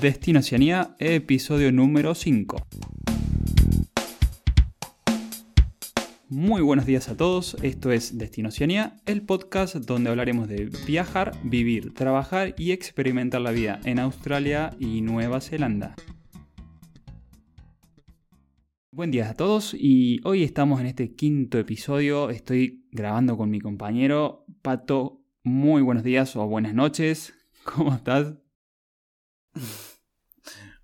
Destino 0.00 0.40
Oceanía, 0.40 0.96
episodio 0.98 1.70
número 1.70 2.16
5. 2.16 2.66
Muy 6.28 6.62
buenos 6.62 6.84
días 6.84 7.08
a 7.08 7.16
todos, 7.16 7.56
esto 7.62 7.92
es 7.92 8.18
Destino 8.18 8.48
Oceanía, 8.48 8.96
el 9.06 9.22
podcast 9.22 9.76
donde 9.76 10.10
hablaremos 10.10 10.48
de 10.48 10.68
viajar, 10.84 11.38
vivir, 11.44 11.94
trabajar 11.94 12.56
y 12.58 12.72
experimentar 12.72 13.40
la 13.40 13.52
vida 13.52 13.78
en 13.84 14.00
Australia 14.00 14.74
y 14.80 15.00
Nueva 15.00 15.40
Zelanda. 15.40 15.94
Buen 18.90 19.12
día 19.12 19.30
a 19.30 19.34
todos 19.34 19.74
y 19.78 20.20
hoy 20.24 20.42
estamos 20.42 20.80
en 20.80 20.86
este 20.86 21.14
quinto 21.14 21.56
episodio, 21.56 22.30
estoy 22.30 22.84
grabando 22.90 23.36
con 23.36 23.48
mi 23.48 23.60
compañero 23.60 24.44
Pato. 24.60 25.20
Muy 25.44 25.82
buenos 25.82 26.02
días 26.02 26.34
o 26.34 26.48
buenas 26.48 26.74
noches, 26.74 27.32
¿cómo 27.64 27.94
estás? 27.94 28.43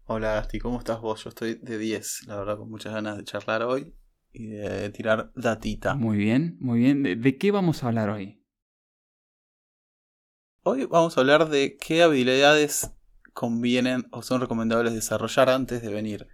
Hola 0.04 0.34
Gasti, 0.34 0.58
¿cómo 0.58 0.78
estás 0.78 1.00
vos? 1.00 1.24
Yo 1.24 1.30
estoy 1.30 1.54
de 1.54 1.78
10, 1.78 2.26
la 2.26 2.36
verdad, 2.36 2.56
con 2.56 2.70
muchas 2.70 2.92
ganas 2.92 3.16
de 3.16 3.24
charlar 3.24 3.62
hoy 3.62 3.94
y 4.32 4.48
de 4.48 4.90
tirar 4.90 5.32
datita. 5.34 5.94
Muy 5.94 6.16
bien, 6.16 6.56
muy 6.60 6.80
bien. 6.80 7.02
¿De, 7.02 7.38
qué 7.38 7.50
vamos 7.50 7.82
a 7.82 7.88
hablar 7.88 8.10
hoy? 8.10 8.44
Hoy 10.62 10.84
vamos 10.86 11.16
a 11.16 11.20
hablar 11.20 11.48
de 11.48 11.76
qué 11.76 12.02
habilidades 12.02 12.92
convienen 13.32 14.06
o 14.12 14.22
son 14.22 14.40
recomendables 14.40 14.94
desarrollar 14.94 15.48
antes 15.48 15.82
de 15.82 15.92
venir. 15.92 16.28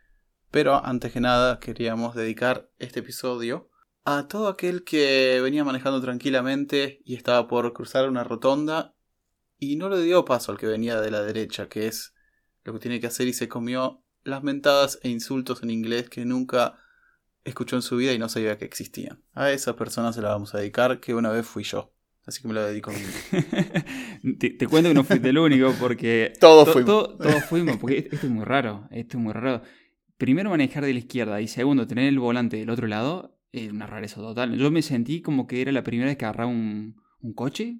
Pero 0.50 0.84
antes 0.84 1.12
que 1.12 1.20
nada 1.20 1.58
queríamos 1.58 2.14
dedicar 2.14 2.70
este 2.78 3.00
episodio 3.00 3.70
a 4.04 4.28
todo 4.28 4.48
aquel 4.48 4.84
que 4.84 5.40
venía 5.42 5.64
manejando 5.64 6.00
tranquilamente 6.00 7.00
y 7.04 7.14
estaba 7.14 7.48
por 7.48 7.72
cruzar 7.72 8.08
una 8.08 8.24
rotonda 8.24 8.94
y 9.58 9.76
no 9.76 9.88
le 9.88 10.02
dio 10.02 10.24
paso 10.24 10.52
al 10.52 10.58
que 10.58 10.66
venía 10.66 11.00
de 11.00 11.10
la 11.10 11.22
derecha, 11.22 11.68
que 11.68 11.88
es 11.88 12.12
lo 12.66 12.74
que 12.74 12.80
tiene 12.80 13.00
que 13.00 13.06
hacer 13.06 13.28
y 13.28 13.32
se 13.32 13.48
comió 13.48 14.02
las 14.24 14.42
mentadas 14.42 14.98
e 15.02 15.08
insultos 15.08 15.62
en 15.62 15.70
inglés 15.70 16.08
que 16.08 16.24
nunca 16.24 16.78
escuchó 17.44 17.76
en 17.76 17.82
su 17.82 17.96
vida 17.96 18.12
y 18.12 18.18
no 18.18 18.28
sabía 18.28 18.58
que 18.58 18.64
existían. 18.64 19.22
A 19.34 19.50
esa 19.52 19.76
persona 19.76 20.12
se 20.12 20.20
la 20.20 20.30
vamos 20.30 20.54
a 20.54 20.58
dedicar, 20.58 21.00
que 21.00 21.14
una 21.14 21.30
vez 21.30 21.46
fui 21.46 21.62
yo. 21.62 21.92
Así 22.26 22.42
que 22.42 22.48
me 22.48 22.54
la 22.54 22.66
dedico 22.66 22.90
a 22.90 22.94
mí. 22.94 23.00
te, 24.38 24.66
cuento 24.66 24.90
que 24.90 24.94
no 24.94 25.04
fuiste 25.04 25.28
el 25.28 25.38
único 25.38 25.72
porque... 25.78 26.32
todos 26.40 26.68
fuimos. 26.70 27.16
todos 27.18 27.44
fuimos, 27.44 27.76
porque 27.76 28.08
esto 28.10 28.26
es 28.26 28.32
muy 28.32 28.44
raro. 28.44 28.88
Esto 28.90 29.16
es 29.16 29.22
muy 29.22 29.32
raro. 29.32 29.62
Primero 30.18 30.50
manejar 30.50 30.84
de 30.84 30.92
la 30.92 30.98
izquierda 30.98 31.40
y 31.40 31.46
segundo 31.46 31.86
tener 31.86 32.08
el 32.08 32.18
volante 32.18 32.56
del 32.56 32.70
otro 32.70 32.88
lado 32.88 33.38
es 33.52 33.70
una 33.70 33.86
rareza 33.86 34.16
total. 34.16 34.56
Yo 34.58 34.72
me 34.72 34.82
sentí 34.82 35.22
como 35.22 35.46
que 35.46 35.60
era 35.62 35.70
la 35.70 35.84
primera 35.84 36.08
vez 36.08 36.18
que 36.18 36.24
agarraba 36.24 36.50
un, 36.50 36.96
un 37.20 37.32
coche. 37.32 37.78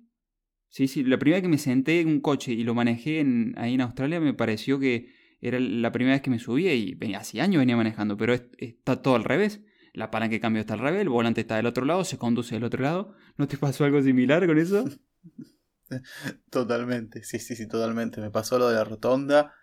Sí, 0.76 0.88
sí, 0.88 1.04
la 1.04 1.18
primera 1.18 1.36
vez 1.38 1.42
que 1.42 1.48
me 1.48 1.56
senté 1.56 2.00
en 2.00 2.08
un 2.08 2.20
coche 2.20 2.52
y 2.52 2.62
lo 2.62 2.74
manejé 2.74 3.24
ahí 3.56 3.72
en 3.72 3.80
Australia 3.80 4.20
me 4.20 4.34
pareció 4.34 4.78
que 4.78 5.10
era 5.40 5.58
la 5.58 5.90
primera 5.90 6.16
vez 6.16 6.20
que 6.20 6.28
me 6.28 6.38
subía 6.38 6.74
y 6.74 6.98
hace 7.14 7.40
años 7.40 7.60
venía 7.60 7.78
manejando, 7.78 8.18
pero 8.18 8.34
está 8.34 9.00
todo 9.00 9.14
al 9.14 9.24
revés. 9.24 9.62
La 9.94 10.10
palanca 10.10 10.34
de 10.34 10.40
cambio 10.40 10.60
está 10.60 10.74
al 10.74 10.80
revés, 10.80 11.00
el 11.00 11.08
volante 11.08 11.40
está 11.40 11.56
del 11.56 11.64
otro 11.64 11.86
lado, 11.86 12.04
se 12.04 12.18
conduce 12.18 12.56
del 12.56 12.64
otro 12.64 12.82
lado. 12.82 13.14
¿No 13.38 13.48
te 13.48 13.56
pasó 13.56 13.86
algo 13.86 14.02
similar 14.02 14.46
con 14.46 14.58
eso? 14.58 14.84
totalmente, 16.50 17.22
sí, 17.24 17.38
sí, 17.38 17.56
sí, 17.56 17.66
totalmente. 17.66 18.20
Me 18.20 18.30
pasó 18.30 18.58
lo 18.58 18.68
de 18.68 18.74
la 18.74 18.84
rotonda. 18.84 19.54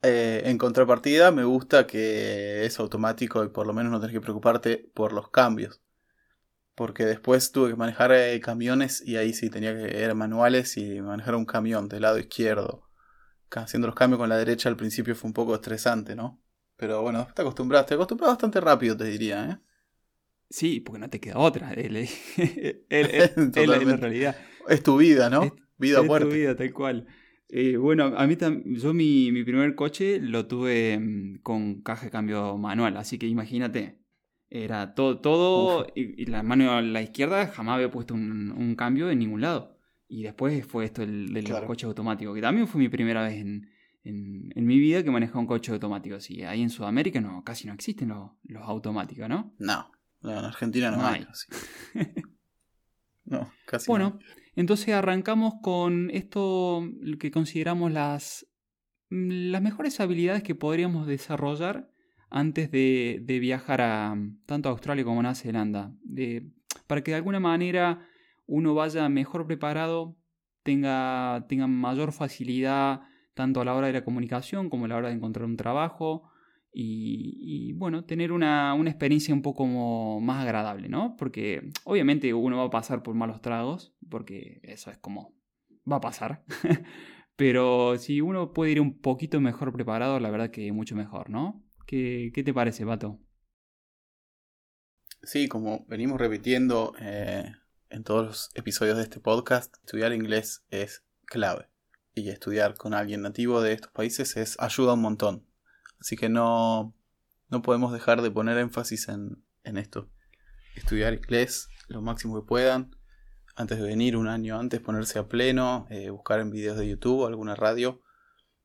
Eh, 0.00 0.42
en 0.44 0.58
contrapartida, 0.58 1.32
me 1.32 1.42
gusta 1.42 1.88
que 1.88 2.64
es 2.64 2.78
automático 2.78 3.42
y 3.42 3.48
por 3.48 3.66
lo 3.66 3.72
menos 3.72 3.90
no 3.90 3.98
tenés 3.98 4.14
que 4.14 4.20
preocuparte 4.20 4.92
por 4.94 5.12
los 5.12 5.28
cambios. 5.28 5.82
Porque 6.74 7.04
después 7.04 7.52
tuve 7.52 7.70
que 7.70 7.76
manejar 7.76 8.12
eh, 8.12 8.40
camiones 8.40 9.02
y 9.06 9.16
ahí 9.16 9.34
sí 9.34 9.50
tenía 9.50 9.74
que 9.74 10.02
ir 10.02 10.14
manuales 10.14 10.76
y 10.76 11.00
manejar 11.00 11.34
un 11.34 11.44
camión 11.44 11.88
del 11.88 12.02
lado 12.02 12.18
izquierdo 12.18 12.92
haciendo 13.60 13.86
los 13.86 13.96
cambios 13.96 14.18
con 14.18 14.28
la 14.28 14.36
derecha 14.36 14.68
al 14.68 14.76
principio 14.76 15.14
fue 15.14 15.28
un 15.28 15.34
poco 15.34 15.54
estresante, 15.54 16.14
¿no? 16.14 16.40
Pero 16.76 17.02
bueno, 17.02 17.28
te 17.34 17.42
acostumbraste, 17.42 17.90
te 17.90 17.94
acostumbraste 17.94 18.32
bastante 18.32 18.60
rápido, 18.60 18.96
te 18.96 19.04
diría, 19.04 19.50
¿eh? 19.50 19.58
Sí, 20.48 20.80
porque 20.80 20.98
no 20.98 21.10
te 21.10 21.20
queda 21.20 21.38
otra. 21.38 21.72
Es 21.74 23.58
la 23.68 23.78
realidad. 23.96 24.36
Es 24.68 24.82
tu 24.82 24.96
vida, 24.96 25.30
¿no? 25.30 25.54
vida 25.78 26.00
es 26.00 26.08
tu 26.08 26.28
vida, 26.28 26.56
tal 26.56 26.72
cual. 26.72 27.06
Eh, 27.48 27.76
bueno, 27.76 28.14
a 28.16 28.26
mí 28.26 28.36
yo 28.64 28.94
mi, 28.94 29.30
mi, 29.32 29.44
primer 29.44 29.74
coche 29.74 30.18
lo 30.20 30.46
tuve 30.46 30.98
mm, 30.98 31.42
con 31.42 31.82
caja 31.82 32.06
de 32.06 32.10
cambio 32.10 32.56
manual, 32.56 32.96
así 32.96 33.18
que 33.18 33.26
imagínate, 33.26 33.98
era 34.54 34.94
todo, 34.94 35.18
todo 35.18 35.86
y, 35.94 36.26
la 36.26 36.42
mano 36.42 36.72
a 36.72 36.82
la 36.82 37.00
izquierda 37.00 37.46
jamás 37.46 37.76
había 37.76 37.90
puesto 37.90 38.12
un, 38.12 38.52
un 38.52 38.74
cambio 38.74 39.10
en 39.10 39.18
ningún 39.18 39.40
lado. 39.40 39.78
Y 40.08 40.24
después 40.24 40.66
fue 40.66 40.84
esto 40.84 41.00
del, 41.00 41.32
del 41.32 41.46
coche 41.66 41.86
automático, 41.86 42.34
que 42.34 42.42
también 42.42 42.68
fue 42.68 42.78
mi 42.78 42.90
primera 42.90 43.22
vez 43.22 43.40
en, 43.40 43.70
en, 44.04 44.66
mi 44.66 44.78
vida 44.78 45.02
que 45.02 45.10
manejé 45.10 45.38
un 45.38 45.46
coche 45.46 45.72
automático. 45.72 46.20
Sí, 46.20 46.42
ahí 46.42 46.60
en 46.60 46.68
Sudamérica 46.68 47.18
no, 47.18 47.42
casi 47.44 47.66
no 47.66 47.72
existen 47.72 48.08
los, 48.08 48.32
los 48.42 48.62
automáticos, 48.62 49.26
¿no? 49.26 49.54
No, 49.58 49.90
en 50.22 50.30
Argentina 50.30 50.90
no, 50.90 51.06
hay. 51.06 51.26
no, 53.24 53.50
casi 53.64 53.86
Bueno, 53.86 54.18
entonces 54.54 54.90
arrancamos 54.90 55.54
con 55.62 56.10
esto 56.10 56.86
que 57.18 57.30
consideramos 57.30 57.90
las, 57.90 58.46
las 59.08 59.62
mejores 59.62 59.98
habilidades 59.98 60.42
que 60.42 60.54
podríamos 60.54 61.06
desarrollar 61.06 61.91
antes 62.32 62.70
de, 62.70 63.20
de 63.22 63.38
viajar 63.38 63.82
a 63.82 64.16
tanto 64.46 64.68
a 64.68 64.72
Australia 64.72 65.04
como 65.04 65.20
a 65.20 65.22
Nueva 65.22 65.34
Zelanda. 65.34 65.92
De, 66.02 66.50
para 66.86 67.02
que 67.02 67.10
de 67.10 67.18
alguna 67.18 67.40
manera 67.40 68.06
uno 68.46 68.74
vaya 68.74 69.08
mejor 69.08 69.46
preparado, 69.46 70.16
tenga, 70.62 71.44
tenga 71.48 71.66
mayor 71.66 72.12
facilidad 72.12 73.02
tanto 73.34 73.60
a 73.60 73.64
la 73.64 73.74
hora 73.74 73.86
de 73.86 73.92
la 73.92 74.04
comunicación 74.04 74.70
como 74.70 74.86
a 74.86 74.88
la 74.88 74.96
hora 74.96 75.08
de 75.08 75.14
encontrar 75.14 75.44
un 75.44 75.56
trabajo 75.56 76.30
y, 76.74 77.74
bueno, 77.74 78.04
tener 78.06 78.32
una, 78.32 78.72
una, 78.72 78.88
experiencia 78.88 79.34
un 79.34 79.42
poco 79.42 79.66
más 80.20 80.42
agradable, 80.42 80.88
¿no? 80.88 81.16
Porque 81.18 81.70
obviamente 81.84 82.32
uno 82.32 82.56
va 82.56 82.64
a 82.64 82.70
pasar 82.70 83.02
por 83.02 83.14
malos 83.14 83.42
tragos, 83.42 83.94
porque 84.08 84.60
eso 84.62 84.90
es 84.90 84.96
como 84.96 85.34
va 85.90 85.96
a 85.96 86.00
pasar. 86.00 86.44
Pero 87.36 87.98
si 87.98 88.22
uno 88.22 88.52
puede 88.54 88.72
ir 88.72 88.80
un 88.80 88.98
poquito 89.00 89.38
mejor 89.38 89.72
preparado, 89.72 90.18
la 90.18 90.30
verdad 90.30 90.50
que 90.50 90.72
mucho 90.72 90.96
mejor, 90.96 91.28
¿no? 91.28 91.62
¿Qué, 91.92 92.42
te 92.42 92.54
parece, 92.54 92.86
Pato? 92.86 93.20
Sí, 95.22 95.46
como 95.46 95.84
venimos 95.88 96.18
repitiendo, 96.18 96.94
eh, 96.98 97.52
en 97.90 98.02
todos 98.02 98.26
los 98.26 98.50
episodios 98.54 98.96
de 98.96 99.02
este 99.02 99.20
podcast, 99.20 99.76
estudiar 99.84 100.14
inglés 100.14 100.64
es 100.70 101.04
clave. 101.26 101.68
Y 102.14 102.30
estudiar 102.30 102.78
con 102.78 102.94
alguien 102.94 103.20
nativo 103.20 103.60
de 103.60 103.74
estos 103.74 103.92
países 103.92 104.38
es 104.38 104.58
ayuda 104.58 104.94
un 104.94 105.02
montón. 105.02 105.46
Así 106.00 106.16
que 106.16 106.30
no, 106.30 106.94
no 107.50 107.60
podemos 107.60 107.92
dejar 107.92 108.22
de 108.22 108.30
poner 108.30 108.56
énfasis 108.56 109.10
en, 109.10 109.44
en 109.62 109.76
esto. 109.76 110.08
Estudiar 110.74 111.12
inglés 111.12 111.68
lo 111.88 112.00
máximo 112.00 112.40
que 112.40 112.48
puedan. 112.48 112.96
Antes 113.54 113.76
de 113.76 113.84
venir, 113.84 114.16
un 114.16 114.28
año 114.28 114.58
antes, 114.58 114.80
ponerse 114.80 115.18
a 115.18 115.28
pleno, 115.28 115.86
eh, 115.90 116.08
buscar 116.08 116.40
en 116.40 116.50
videos 116.52 116.78
de 116.78 116.88
YouTube 116.88 117.20
o 117.20 117.26
alguna 117.26 117.54
radio 117.54 118.00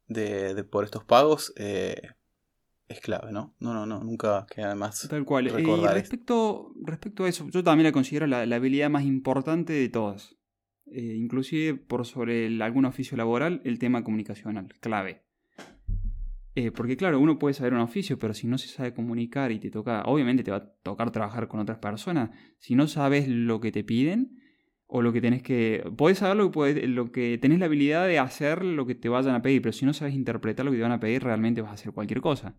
de, 0.08 0.54
de 0.54 0.64
por 0.64 0.86
estos 0.86 1.04
pagos. 1.04 1.52
Eh, 1.58 2.14
es 2.88 3.02
clave, 3.02 3.32
¿no? 3.32 3.56
No, 3.60 3.74
no, 3.74 3.86
no, 3.86 4.04
nunca 4.04 4.46
queda 4.50 4.76
más. 4.76 5.08
Tal 5.10 5.26
cual. 5.26 5.48
Y 5.48 5.86
respecto, 5.88 6.74
respecto 6.84 7.26
a 7.26 7.30
eso, 7.30 7.50
yo 7.50 7.64
también 7.64 7.86
la 7.86 7.92
considero 7.92 8.28
la, 8.28 8.42
habilidad 8.44 8.90
más 8.90 9.04
importante 9.04 9.74
de 9.74 9.90
todas. 9.90 10.36
Eh, 10.86 11.16
inclusive 11.18 11.76
por 11.76 12.06
sobre 12.06 12.48
algún 12.64 12.86
oficio 12.86 13.18
laboral, 13.18 13.62
el 13.66 13.78
tema 13.78 14.04
comunicacional, 14.04 14.74
clave. 14.80 15.26
Eh, 16.56 16.72
porque 16.72 16.98
claro, 16.98 17.20
uno 17.20 17.38
puede 17.38 17.54
saber 17.54 17.74
un 17.74 17.82
oficio, 17.82 18.18
pero 18.18 18.34
si 18.34 18.48
no 18.48 18.58
se 18.58 18.68
sabe 18.68 18.94
comunicar 18.94 19.52
y 19.52 19.60
te 19.60 19.70
toca, 19.70 20.04
obviamente 20.06 20.44
te 20.44 20.52
va 20.52 20.58
a 20.58 20.74
tocar 20.82 21.12
trabajar 21.12 21.48
con 21.48 21.60
otras 21.60 21.78
personas, 21.78 22.32
si 22.58 22.74
no 22.74 22.88
sabes 22.88 23.28
lo 23.28 23.60
que 23.60 23.72
te 23.72 23.84
piden 23.84 24.40
o 24.88 25.02
lo 25.02 25.12
que 25.12 25.20
tenés 25.20 25.44
que... 25.44 25.84
Podés 25.98 26.20
saber 26.20 26.38
lo 26.38 26.50
que, 26.50 26.88
lo 26.88 27.12
que 27.12 27.38
tenés 27.38 27.60
la 27.60 27.66
habilidad 27.66 28.08
de 28.08 28.18
hacer 28.18 28.64
lo 28.64 28.88
que 28.88 28.96
te 28.96 29.10
vayan 29.10 29.36
a 29.36 29.42
pedir, 29.42 29.62
pero 29.62 29.74
si 29.74 29.86
no 29.86 29.94
sabes 29.94 30.16
interpretar 30.16 30.66
lo 30.66 30.72
que 30.72 30.78
te 30.78 30.84
van 30.84 30.94
a 30.94 31.00
pedir, 31.00 31.22
realmente 31.22 31.62
vas 31.62 31.72
a 31.72 31.74
hacer 31.74 31.92
cualquier 31.92 32.22
cosa. 32.22 32.56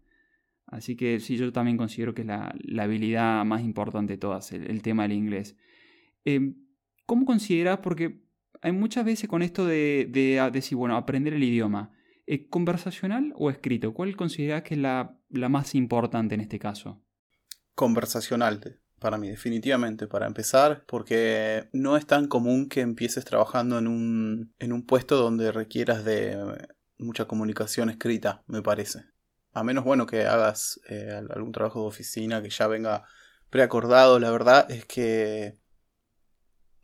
Así 0.68 0.96
que 0.96 1.18
sí, 1.18 1.36
yo 1.36 1.50
también 1.52 1.78
considero 1.78 2.14
que 2.14 2.22
es 2.22 2.26
la, 2.26 2.54
habilidad 2.78 3.44
más 3.44 3.62
importante 3.62 4.14
de 4.14 4.18
todas, 4.18 4.52
el, 4.52 4.82
tema 4.82 5.04
del 5.04 5.12
inglés. 5.12 5.56
Em, 6.24 6.56
¿Cómo 7.06 7.24
consideras? 7.24 7.78
Porque 7.78 8.22
hay 8.60 8.72
muchas 8.72 9.04
veces 9.04 9.30
con 9.30 9.42
esto 9.42 9.64
de, 9.64 10.10
decir, 10.52 10.76
bueno, 10.76 10.96
aprender 10.96 11.32
el 11.32 11.42
idioma. 11.42 11.92
¿Conversacional 12.50 13.32
o 13.36 13.48
escrito? 13.48 13.94
¿Cuál 13.94 14.14
consideras 14.14 14.62
que 14.62 14.74
es 14.74 14.80
la, 14.80 15.18
más 15.30 15.74
importante 15.74 16.34
en 16.34 16.42
este 16.42 16.58
caso? 16.58 17.02
Conversacional, 17.74 18.78
para 18.98 19.16
mí, 19.16 19.28
definitivamente, 19.28 20.06
para 20.06 20.26
empezar, 20.26 20.84
porque 20.86 21.70
no 21.72 21.96
es 21.96 22.06
tan 22.06 22.28
común 22.28 22.68
que 22.68 22.82
empieces 22.82 23.24
trabajando 23.24 23.78
en 23.78 23.86
un, 23.86 24.54
en 24.58 24.74
un 24.74 24.84
puesto 24.84 25.16
donde 25.16 25.50
requieras 25.50 26.04
de 26.04 26.36
mucha 26.98 27.24
comunicación 27.24 27.88
escrita, 27.88 28.42
me 28.46 28.60
parece. 28.60 29.04
A 29.52 29.64
menos, 29.64 29.84
bueno, 29.84 30.06
que 30.06 30.26
hagas 30.26 30.80
eh, 30.88 31.20
algún 31.30 31.52
trabajo 31.52 31.80
de 31.82 31.88
oficina 31.88 32.42
que 32.42 32.50
ya 32.50 32.66
venga 32.66 33.04
preacordado. 33.50 34.18
La 34.18 34.30
verdad 34.30 34.70
es 34.70 34.84
que 34.84 35.58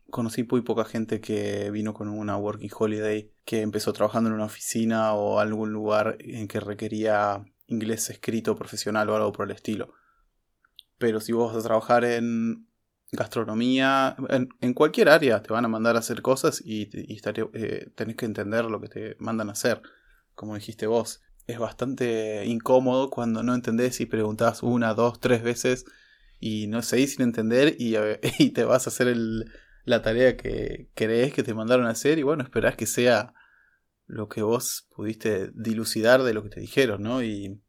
conocí 0.09 0.43
muy 0.43 0.61
poca 0.61 0.85
gente 0.85 1.21
que 1.21 1.71
vino 1.71 1.93
con 1.93 2.07
una 2.09 2.37
working 2.37 2.71
holiday, 2.77 3.31
que 3.43 3.61
empezó 3.61 3.93
trabajando 3.93 4.29
en 4.29 4.35
una 4.35 4.45
oficina 4.45 5.13
o 5.13 5.39
algún 5.39 5.71
lugar 5.71 6.17
en 6.19 6.47
que 6.47 6.59
requería 6.59 7.45
inglés 7.67 8.09
escrito 8.09 8.55
profesional 8.55 9.09
o 9.09 9.15
algo 9.15 9.31
por 9.31 9.45
el 9.49 9.55
estilo. 9.55 9.93
Pero 10.97 11.19
si 11.19 11.33
vos 11.33 11.53
vas 11.53 11.63
a 11.63 11.67
trabajar 11.67 12.05
en 12.05 12.67
gastronomía, 13.11 14.15
en, 14.29 14.73
cualquier 14.73 15.09
área 15.09 15.41
te 15.41 15.53
van 15.53 15.65
a 15.65 15.69
mandar 15.69 15.95
a 15.95 15.99
hacer 15.99 16.21
cosas 16.21 16.61
y, 16.63 16.89
eh, 16.93 17.91
tenés 17.95 18.15
que 18.15 18.25
entender 18.25 18.65
lo 18.65 18.81
que 18.81 18.87
te 18.87 19.15
mandan 19.19 19.49
a 19.49 19.53
hacer, 19.53 19.81
como 20.33 20.55
dijiste 20.55 20.87
vos. 20.87 21.21
Es 21.47 21.59
bastante 21.59 22.45
incómodo 22.45 23.09
cuando 23.09 23.43
no 23.43 23.53
entendés 23.53 24.01
y 24.01 24.05
preguntás 24.05 24.63
una, 24.63 24.93
dos, 24.93 25.19
tres 25.19 25.43
veces 25.43 25.85
y 26.39 26.67
no 26.67 26.81
seguís 26.81 27.15
sin 27.15 27.23
entender 27.23 27.75
y, 27.77 27.95
y 28.39 28.49
te 28.51 28.63
vas 28.63 28.87
a 28.87 28.89
hacer 28.89 29.07
el, 29.07 29.45
la 29.85 30.01
tarea 30.01 30.35
que 30.35 30.89
crees 30.95 31.33
que 31.33 31.43
te 31.43 31.53
mandaron 31.53 31.85
a 31.85 31.91
hacer 31.91 32.17
y 32.19 32.23
bueno, 32.23 32.43
esperás 32.43 32.75
que 32.75 32.87
sea 32.87 33.33
lo 34.07 34.27
que 34.27 34.41
vos 34.41 34.87
pudiste 34.95 35.51
dilucidar 35.53 36.23
de 36.23 36.33
lo 36.33 36.43
que 36.43 36.49
te 36.49 36.59
dijeron, 36.59 37.01
¿no? 37.01 37.23
Y 37.23 37.61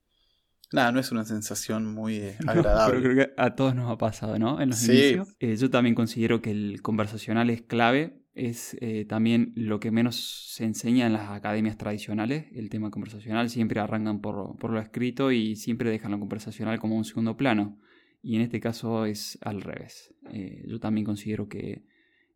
nada, 0.73 0.93
no 0.93 1.01
es 1.01 1.13
una 1.13 1.25
sensación 1.25 1.87
muy 1.87 2.35
agradable. 2.47 3.01
pero 3.01 3.03
creo 3.03 3.27
que 3.27 3.33
a 3.37 3.55
todos 3.55 3.75
nos 3.75 3.91
ha 3.91 3.99
pasado, 3.99 4.39
¿no? 4.39 4.61
En 4.61 4.71
los 4.71 4.89
inicios. 4.89 5.35
Eh, 5.39 5.57
yo 5.57 5.71
también 5.71 5.95
considero 5.95 6.41
que 6.41 6.51
el 6.51 6.83
conversacional 6.83 7.51
es 7.51 7.63
clave. 7.63 8.23
Es 8.37 8.77
eh, 8.83 9.07
también 9.07 9.53
lo 9.57 9.81
que 9.81 9.91
menos 9.91 10.51
se 10.55 10.65
enseña 10.65 11.07
en 11.07 11.15
las 11.15 11.31
academias 11.31 11.79
tradicionales. 11.79 12.45
El 12.53 12.69
tema 12.69 12.91
conversacional 12.91 13.49
siempre 13.49 13.81
arrancan 13.81 14.21
por, 14.21 14.57
por 14.59 14.71
lo 14.71 14.79
escrito 14.79 15.33
y 15.33 15.57
siempre 15.57 15.91
dejan 15.91 16.13
lo 16.13 16.21
conversacional 16.21 16.79
como 16.79 16.97
un 16.97 17.05
segundo 17.07 17.39
plano. 17.39 17.79
Y 18.23 18.37
en 18.37 18.43
este 18.43 18.61
caso 18.61 19.07
es 19.07 19.39
al 19.41 19.63
revés. 19.63 20.15
Eh, 20.33 20.65
yo 20.67 20.79
también 20.79 21.07
considero 21.07 21.49
que 21.49 21.85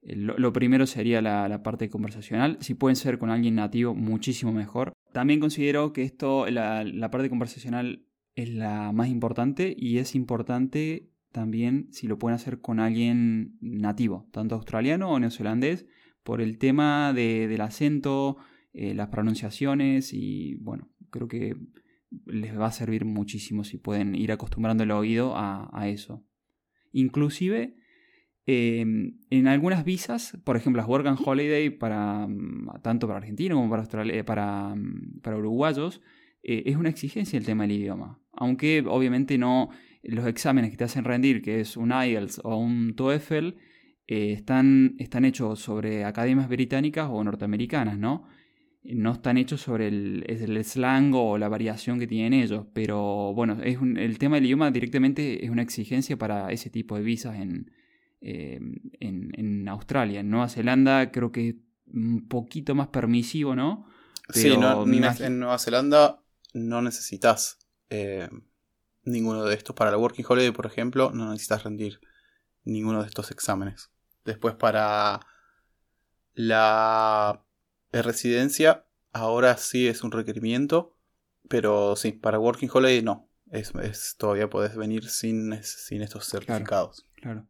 lo, 0.02 0.52
primero 0.54 0.86
sería 0.86 1.20
la, 1.20 1.62
parte 1.62 1.90
conversacional. 1.90 2.56
Si 2.60 2.72
pueden 2.72 2.96
ser 2.96 3.18
con 3.18 3.28
alguien 3.28 3.56
nativo, 3.56 3.94
muchísimo 3.94 4.52
mejor. 4.52 4.94
También 5.12 5.38
considero 5.38 5.92
que 5.92 6.02
esto, 6.02 6.46
la, 6.46 6.82
la 6.82 7.10
parte 7.10 7.28
conversacional 7.28 8.06
es 8.34 8.48
la 8.48 8.92
más 8.92 9.08
importante 9.08 9.74
y 9.76 9.98
es 9.98 10.14
importante 10.14 11.09
también 11.32 11.88
si 11.92 12.06
lo 12.06 12.18
pueden 12.18 12.34
hacer 12.34 12.60
con 12.60 12.80
alguien 12.80 13.56
nativo, 13.60 14.28
tanto 14.32 14.54
australiano 14.54 15.10
o 15.10 15.18
neozelandés, 15.18 15.86
por 16.22 16.40
el 16.40 16.58
tema 16.58 17.12
del 17.12 17.60
acento, 17.60 18.36
eh, 18.72 18.94
las 18.94 19.08
pronunciaciones 19.08 20.12
y 20.12 20.56
bueno, 20.56 20.88
creo 21.10 21.28
que 21.28 21.56
les 22.26 22.58
va 22.58 22.66
a 22.66 22.72
servir 22.72 23.04
muchísimo 23.04 23.64
si 23.64 23.78
pueden 23.78 24.14
ir 24.14 24.32
acostumbrando 24.32 24.82
el 24.82 24.90
oído 24.90 25.34
a, 25.36 25.88
eso. 25.88 26.24
Inclusive 26.92 27.76
Em, 28.52 29.18
en 29.30 29.46
algunas 29.46 29.84
visas, 29.84 30.36
por 30.42 30.56
ejemplo, 30.56 30.80
las 30.80 30.88
Work 30.88 31.06
and 31.06 31.18
Holiday, 31.24 31.70
para, 31.70 32.26
mm, 32.26 32.80
tanto 32.82 33.06
para 33.06 33.18
argentinos 33.18 33.56
como 33.56 33.70
para, 33.70 34.04
eh, 34.08 34.24
para, 34.24 34.74
mm, 34.74 35.20
para 35.22 35.36
uruguayos, 35.36 36.00
eh, 36.42 36.64
es 36.66 36.76
una 36.76 36.88
exigencia 36.88 37.38
el 37.38 37.44
tema 37.44 37.64
del 37.64 37.76
idioma. 37.76 38.20
Aunque 38.32 38.82
obviamente 38.86 39.38
no 39.38 39.70
los 40.02 40.26
exámenes 40.26 40.70
que 40.70 40.76
te 40.76 40.84
hacen 40.84 41.04
rendir, 41.04 41.42
que 41.42 41.60
es 41.60 41.76
un 41.76 41.92
IELTS 41.92 42.40
o 42.44 42.56
un 42.56 42.94
TOEFL, 42.94 43.48
eh, 44.06 44.32
están, 44.32 44.96
están 44.98 45.24
hechos 45.24 45.60
sobre 45.60 46.04
academias 46.04 46.48
británicas 46.48 47.08
o 47.10 47.22
norteamericanas, 47.22 47.98
¿no? 47.98 48.26
No 48.82 49.12
están 49.12 49.36
hechos 49.36 49.60
sobre 49.60 49.88
el, 49.88 50.24
el 50.26 50.64
slang 50.64 51.12
o 51.14 51.36
la 51.36 51.48
variación 51.48 51.98
que 51.98 52.06
tienen 52.06 52.32
ellos, 52.32 52.66
pero 52.72 53.34
bueno, 53.34 53.58
es 53.62 53.78
el 53.96 54.18
tema 54.18 54.36
del 54.36 54.46
idioma 54.46 54.70
directamente 54.70 55.44
es 55.44 55.50
una 55.50 55.62
exigencia 55.62 56.16
para 56.16 56.50
ese 56.50 56.70
tipo 56.70 56.96
de 56.96 57.02
visas 57.02 57.36
en, 57.36 57.70
Em, 58.22 58.74
en, 59.00 59.68
Australia. 59.68 60.20
En 60.20 60.30
Nueva 60.30 60.48
Zelanda 60.48 61.10
creo 61.10 61.32
que 61.32 61.56
un 61.86 62.28
poquito 62.28 62.74
más 62.74 62.88
permisivo, 62.88 63.56
¿no? 63.56 63.86
sí, 64.28 64.48
en 64.50 65.38
Nueva 65.38 65.58
Zelanda 65.58 66.22
no 66.52 66.82
necesitas 66.82 67.58
eh, 67.88 68.28
ninguno 69.04 69.44
de 69.44 69.54
estos. 69.54 69.74
Para 69.74 69.90
la 69.90 69.98
Working 69.98 70.24
Holiday, 70.28 70.50
por 70.50 70.66
ejemplo, 70.66 71.10
no 71.12 71.30
necesitas 71.30 71.64
rendir 71.64 72.00
ninguno 72.64 73.02
de 73.02 73.08
estos 73.08 73.30
exámenes. 73.30 73.90
Después 74.24 74.54
para 74.54 75.20
la 76.34 77.42
residencia, 77.92 78.84
ahora 79.12 79.56
sí 79.56 79.88
es 79.88 80.02
un 80.02 80.12
requerimiento, 80.12 80.96
pero 81.48 81.96
sí, 81.96 82.12
para 82.12 82.38
Working 82.38 82.70
Holiday 82.72 83.02
no. 83.02 83.28
Es, 83.50 83.72
todavía 84.16 84.48
puedes 84.48 84.76
venir 84.76 85.08
sin, 85.08 85.60
sin 85.64 86.02
estos 86.02 86.26
certificados. 86.26 87.06
claro. 87.16 87.46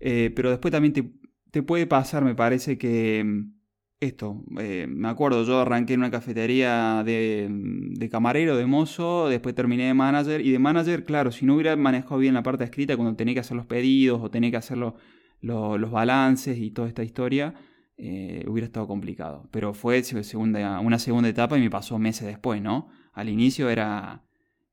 Eh, 0.00 0.32
pero 0.34 0.50
después 0.50 0.70
también 0.70 1.12
te, 1.50 1.62
puede 1.62 1.86
pasar, 1.86 2.24
me 2.24 2.34
parece 2.34 2.78
que 2.78 3.22
mm, 3.24 3.57
esto, 4.00 4.44
eh, 4.60 4.86
me 4.88 5.08
acuerdo, 5.08 5.42
yo 5.44 5.60
arranqué 5.60 5.94
en 5.94 6.00
una 6.00 6.10
cafetería 6.10 7.02
de, 7.04 7.48
de, 7.50 8.08
camarero, 8.08 8.56
de 8.56 8.64
mozo, 8.66 9.28
después 9.28 9.54
terminé 9.54 9.86
de 9.86 9.94
manager, 9.94 10.40
y 10.40 10.50
de 10.52 10.58
manager, 10.58 11.04
claro, 11.04 11.32
si 11.32 11.46
no 11.46 11.54
hubiera 11.54 11.74
manejado 11.74 12.18
bien 12.18 12.34
la 12.34 12.42
parte 12.42 12.64
escrita, 12.64 12.96
cuando 12.96 13.16
tenía 13.16 13.34
que 13.34 13.40
hacer 13.40 13.56
los 13.56 13.66
pedidos 13.66 14.20
o 14.22 14.30
tenía 14.30 14.50
que 14.52 14.56
hacer 14.56 14.78
los 14.78 15.90
balances 15.90 16.58
y 16.58 16.70
toda 16.70 16.86
esta 16.86 17.02
historia, 17.02 17.54
eh, 17.96 18.44
hubiera 18.46 18.66
estado 18.66 18.86
complicado. 18.86 19.48
Pero 19.50 19.74
fue 19.74 20.02
segunda, 20.04 20.78
una 20.78 21.00
segunda 21.00 21.28
etapa 21.28 21.58
y 21.58 21.60
me 21.60 21.70
pasó 21.70 21.98
meses 21.98 22.28
después, 22.28 22.62
¿no? 22.62 22.88
Al 23.12 23.28
inicio 23.28 23.68
era 23.68 24.22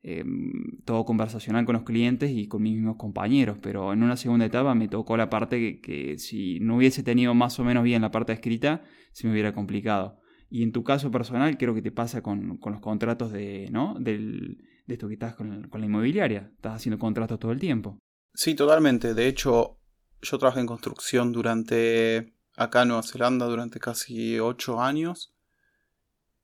Em, 0.07 0.83
todo 0.85 1.03
conversacional 1.03 1.65
con 1.65 1.73
los 1.73 1.81
clientes 1.81 2.29
y 2.29 2.47
con 2.47 2.61
mis 2.61 2.75
mismos 2.75 2.95
compañeros, 2.95 3.57
pero 3.59 3.91
en 3.91 4.03
una 4.03 4.17
segunda 4.17 4.45
etapa 4.45 4.75
me 4.75 4.87
tocó 4.87 5.17
la 5.17 5.31
parte 5.31 5.81
que, 5.81 6.19
si 6.19 6.59
no 6.59 6.75
hubiese 6.75 7.01
tenido 7.01 7.33
más 7.33 7.59
o 7.59 7.63
menos 7.63 7.83
bien 7.83 8.03
la 8.03 8.11
parte 8.11 8.31
escrita, 8.31 8.83
se 9.13 9.25
me 9.25 9.33
hubiera 9.33 9.55
complicado. 9.55 10.19
Y 10.47 10.61
en 10.61 10.71
tu 10.71 10.83
caso 10.83 11.09
personal, 11.09 11.57
creo 11.57 11.73
que 11.73 11.81
te 11.81 11.91
pasa 11.91 12.21
con, 12.21 12.59
los 12.63 12.81
contratos 12.81 13.31
de, 13.31 13.67
¿no? 13.71 13.95
de 13.99 14.57
esto 14.87 15.07
que 15.07 15.15
estás 15.15 15.33
con, 15.33 15.71
la 15.71 15.85
inmobiliaria. 15.85 16.51
Estás 16.53 16.75
haciendo 16.75 16.99
contratos 16.99 17.39
todo 17.39 17.51
el 17.51 17.59
tiempo. 17.59 17.97
Sí, 18.35 18.53
totalmente. 18.53 19.15
De 19.15 19.27
hecho, 19.27 19.79
yo 20.21 20.37
trabajé 20.37 20.59
en 20.59 20.67
construcción 20.67 21.31
durante, 21.31 22.35
acá 22.55 22.83
en 22.83 22.89
Nueva 22.89 23.01
Zelanda, 23.01 23.47
durante 23.47 23.79
casi 23.79 24.39
ocho 24.39 24.79
años. 24.79 25.33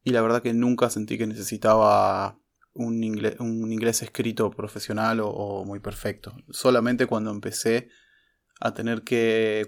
Y 0.04 0.10
la 0.10 0.24
verdad 0.24 0.42
que 0.42 0.56
nunca 0.56 0.90
sentí 0.90 1.20
que 1.20 1.28
necesitaba 1.28 2.41
un 2.74 3.04
inglés, 3.04 3.36
un 3.40 3.72
inglés 3.72 4.02
escrito 4.02 4.50
profesional 4.52 5.20
o, 5.24 5.64
muy 5.66 5.80
perfecto. 5.80 6.34
Solamente 6.50 7.06
cuando 7.06 7.32
empecé 7.32 7.90
a 8.60 8.74
tener 8.74 9.04
que, 9.04 9.68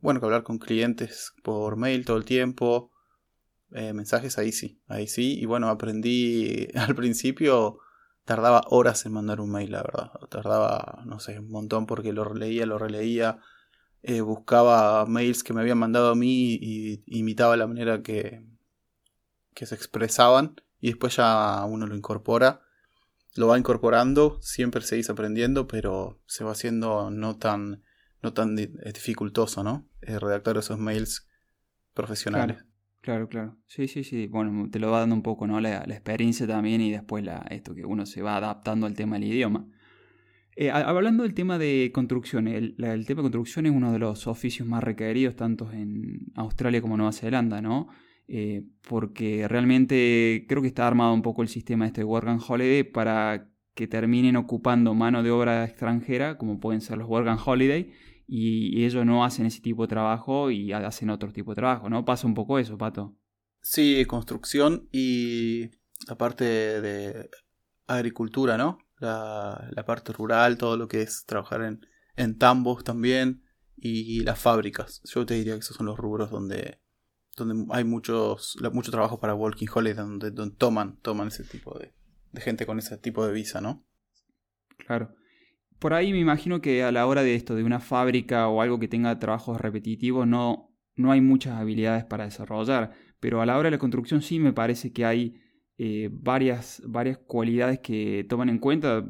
bueno, 0.00 0.20
hablar 0.22 0.42
con 0.42 0.58
clientes 0.58 1.32
por 1.42 1.76
mail 1.76 2.04
todo 2.04 2.16
el 2.16 2.24
tiempo, 2.24 2.92
eh, 3.72 3.92
mensajes, 3.92 4.38
ahí 4.38 4.52
sí, 4.52 4.80
ahí 4.86 5.06
sí. 5.06 5.38
Y 5.38 5.46
bueno, 5.46 5.68
aprendí 5.68 6.68
al 6.74 6.94
principio, 6.94 7.78
tardaba 8.24 8.62
horas 8.68 9.04
en 9.06 9.12
mandar 9.12 9.40
un 9.40 9.50
mail, 9.50 9.72
la 9.72 9.82
verdad. 9.82 10.10
Tardaba, 10.28 11.02
no 11.06 11.20
sé, 11.20 11.38
un 11.38 11.50
montón 11.50 11.86
porque 11.86 12.12
lo 12.12 12.24
releía, 12.24 12.66
lo 12.66 12.78
releía. 12.78 13.38
Eh, 14.02 14.22
buscaba 14.22 15.04
mails 15.06 15.42
que 15.42 15.52
me 15.52 15.60
habían 15.60 15.78
mandado 15.78 16.10
a 16.10 16.14
mí 16.14 16.54
y 16.54 17.02
imitaba 17.06 17.56
la 17.56 17.66
manera 17.66 18.02
que, 18.02 18.46
que 19.54 19.66
se 19.66 19.74
expresaban 19.74 20.56
y 20.80 20.88
después 20.88 21.16
ya 21.16 21.64
uno 21.64 21.86
lo 21.86 21.94
incorpora. 21.94 22.62
Lo 23.36 23.46
va 23.46 23.58
incorporando, 23.58 24.38
siempre 24.42 24.82
seguís 24.82 25.08
aprendiendo, 25.08 25.68
pero 25.68 26.20
se 26.26 26.42
va 26.42 26.52
haciendo 26.52 27.10
no 27.10 27.36
tan, 27.36 27.82
no 28.22 28.32
tan 28.32 28.56
dificultoso, 28.56 29.62
¿no? 29.62 29.86
Eh, 30.02 30.18
redactar 30.18 30.56
esos 30.56 30.78
mails 30.78 31.28
profesionales. 31.94 32.64
Claro, 33.02 33.28
claro, 33.28 33.56
Sí, 33.66 33.88
sí, 33.88 34.04
sí. 34.04 34.26
Bueno, 34.26 34.68
te 34.70 34.78
lo 34.78 34.90
va 34.90 35.00
dando 35.00 35.14
un 35.14 35.22
poco, 35.22 35.46
¿no? 35.46 35.60
La, 35.60 35.84
experiencia 35.84 36.46
también 36.46 36.80
y 36.80 36.90
después 36.90 37.24
la, 37.24 37.46
esto 37.50 37.74
que 37.74 37.84
uno 37.84 38.04
se 38.04 38.20
va 38.20 38.36
adaptando 38.36 38.86
al 38.86 38.94
tema 38.94 39.16
del 39.16 39.28
idioma. 39.28 39.66
Eh, 40.56 40.70
hablando 40.70 41.22
del 41.22 41.32
tema 41.32 41.56
de 41.58 41.90
construcción, 41.94 42.48
el, 42.48 42.74
el, 42.78 43.06
tema 43.06 43.20
de 43.20 43.30
construcción 43.30 43.66
es 43.66 43.72
uno 43.72 43.92
de 43.92 44.00
los 44.00 44.26
oficios 44.26 44.68
más 44.68 44.82
requeridos 44.82 45.36
tanto 45.36 45.70
en 45.72 46.26
Australia 46.34 46.82
como 46.82 46.96
Nueva 46.96 47.12
Zelanda, 47.12 47.62
¿no? 47.62 47.88
Eh, 48.32 48.62
porque 48.88 49.48
realmente 49.48 50.46
creo 50.48 50.62
que 50.62 50.68
está 50.68 50.86
armado 50.86 51.12
un 51.12 51.20
poco 51.20 51.42
el 51.42 51.48
sistema 51.48 51.84
este 51.84 52.02
de 52.02 52.04
Work 52.04 52.28
and 52.28 52.40
Holiday 52.46 52.84
para 52.84 53.50
que 53.74 53.88
terminen 53.88 54.36
ocupando 54.36 54.94
mano 54.94 55.24
de 55.24 55.32
obra 55.32 55.64
extranjera, 55.64 56.38
como 56.38 56.60
pueden 56.60 56.80
ser 56.80 56.98
los 56.98 57.08
Work 57.08 57.26
and 57.26 57.40
Holiday, 57.44 57.92
y, 58.28 58.84
ellos 58.84 59.04
no 59.04 59.24
hacen 59.24 59.46
ese 59.46 59.60
tipo 59.60 59.82
de 59.82 59.88
trabajo 59.88 60.52
y 60.52 60.72
hacen 60.72 61.10
otro 61.10 61.32
tipo 61.32 61.50
de 61.50 61.56
trabajo, 61.56 61.90
¿no? 61.90 62.04
Pasa 62.04 62.28
un 62.28 62.34
poco 62.34 62.60
eso, 62.60 62.78
Pato. 62.78 63.16
Sí, 63.62 64.04
construcción 64.06 64.88
y 64.92 65.70
la 66.06 66.16
parte 66.16 66.44
de 66.44 67.30
agricultura, 67.88 68.56
¿no? 68.56 68.78
La, 69.00 69.72
parte 69.84 70.12
rural, 70.12 70.56
todo 70.56 70.76
lo 70.76 70.86
que 70.86 71.02
es 71.02 71.24
trabajar 71.26 71.62
en, 71.62 71.80
en 72.14 72.38
tambos 72.38 72.84
también 72.84 73.42
y 73.76 74.20
las 74.20 74.38
fábricas. 74.38 75.00
Yo 75.12 75.26
te 75.26 75.34
diría 75.34 75.54
que 75.54 75.60
esos 75.60 75.76
son 75.76 75.86
los 75.86 75.98
rubros 75.98 76.30
donde 76.30 76.78
donde 77.44 77.72
hay 77.74 77.84
muchos, 77.84 78.56
mucho 78.72 78.90
trabajo 78.90 79.20
para 79.20 79.34
Walking 79.34 79.66
Holiday, 79.72 79.94
donde, 79.94 80.30
donde 80.30 80.56
toman, 80.56 80.98
toman 81.02 81.28
ese 81.28 81.44
tipo 81.44 81.78
de, 81.78 81.92
de 82.32 82.40
gente 82.40 82.66
con 82.66 82.78
ese 82.78 82.96
tipo 82.98 83.26
de 83.26 83.32
visa, 83.32 83.60
¿no? 83.60 83.84
Claro. 84.78 85.14
por 85.78 85.92
ahí 85.94 86.12
me 86.12 86.18
imagino 86.18 86.60
que 86.60 86.82
a 86.82 86.90
la 86.90 87.06
hora 87.06 87.22
de 87.22 87.34
esto, 87.34 87.54
de 87.54 87.62
una 87.62 87.80
fábrica 87.80 88.48
o 88.48 88.62
algo 88.62 88.78
que 88.78 88.88
tenga 88.88 89.18
trabajos 89.18 89.60
repetitivos, 89.60 90.26
no, 90.26 90.70
no 90.96 91.12
hay 91.12 91.20
muchas 91.20 91.54
habilidades 91.54 92.04
para 92.04 92.24
desarrollar. 92.24 92.92
Pero 93.20 93.42
a 93.42 93.46
la 93.46 93.58
hora 93.58 93.66
de 93.66 93.72
la 93.72 93.78
construcción 93.78 94.22
sí 94.22 94.38
me 94.38 94.52
parece 94.52 94.92
que 94.92 95.04
hay 95.04 95.40
eh, 95.78 96.08
varias, 96.12 96.82
varias 96.86 97.18
cualidades 97.18 97.80
que 97.80 98.26
toman 98.28 98.48
en 98.48 98.58
cuenta, 98.58 99.04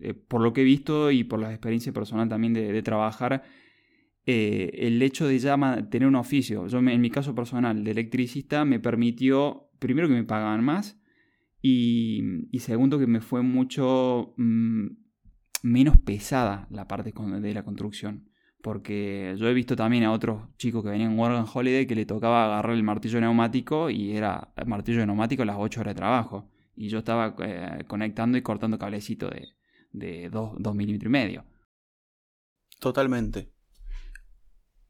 eh, 0.00 0.14
por 0.14 0.40
lo 0.40 0.52
que 0.52 0.62
he 0.62 0.64
visto 0.64 1.10
y 1.10 1.24
por 1.24 1.40
la 1.40 1.50
experiencia 1.50 1.92
personal 1.92 2.28
también 2.28 2.52
de, 2.52 2.82
trabajar, 2.82 3.42
eh, 4.26 4.70
el 4.74 5.02
hecho 5.02 5.26
de 5.26 5.38
ya 5.38 5.56
tener 5.90 6.08
un 6.08 6.16
oficio. 6.16 6.66
Yo 6.66 6.78
en 6.78 7.00
mi 7.00 7.10
caso 7.10 7.34
personal 7.34 7.84
de 7.84 7.90
electricista 7.90 8.64
me 8.64 8.80
permitió, 8.80 9.70
primero 9.78 10.08
que 10.08 10.14
me 10.14 10.24
pagaban 10.24 10.64
más 10.64 10.98
y, 11.60 12.48
segundo 12.58 12.98
que 12.98 13.06
me 13.06 13.20
fue 13.20 13.42
mucho... 13.42 14.34
Mm, 14.36 15.04
menos 15.64 15.96
pesada 15.96 16.68
la 16.70 16.86
parte 16.86 17.12
de 17.12 17.54
la 17.54 17.64
construcción. 17.64 18.28
Porque 18.62 19.34
yo 19.38 19.48
he 19.48 19.54
visto 19.54 19.76
también 19.76 20.04
a 20.04 20.12
otros 20.12 20.42
chicos 20.56 20.82
que 20.82 20.90
venían 20.90 21.10
en 21.10 21.16
Morgan 21.16 21.46
Holiday 21.52 21.86
que 21.86 21.94
le 21.94 22.06
tocaba 22.06 22.44
agarrar 22.44 22.74
el 22.74 22.82
martillo 22.82 23.20
neumático 23.20 23.90
y 23.90 24.16
era 24.16 24.52
el 24.56 24.66
martillo 24.66 25.00
de 25.00 25.06
neumático 25.06 25.44
las 25.44 25.56
8 25.58 25.80
horas 25.80 25.94
de 25.94 25.98
trabajo. 25.98 26.50
Y 26.76 26.88
yo 26.88 26.98
estaba 26.98 27.34
eh, 27.40 27.84
conectando 27.86 28.36
y 28.38 28.42
cortando 28.42 28.78
cablecito 28.78 29.30
de 29.92 30.28
2 30.30 30.74
milímetros 30.74 31.08
y 31.08 31.12
medio. 31.12 31.44
Totalmente. 32.78 33.53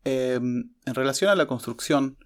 Em, 0.05 0.75
en 0.85 0.95
relación 0.95 1.31
a 1.31 1.35
la 1.35 1.47
construcción, 1.47 2.19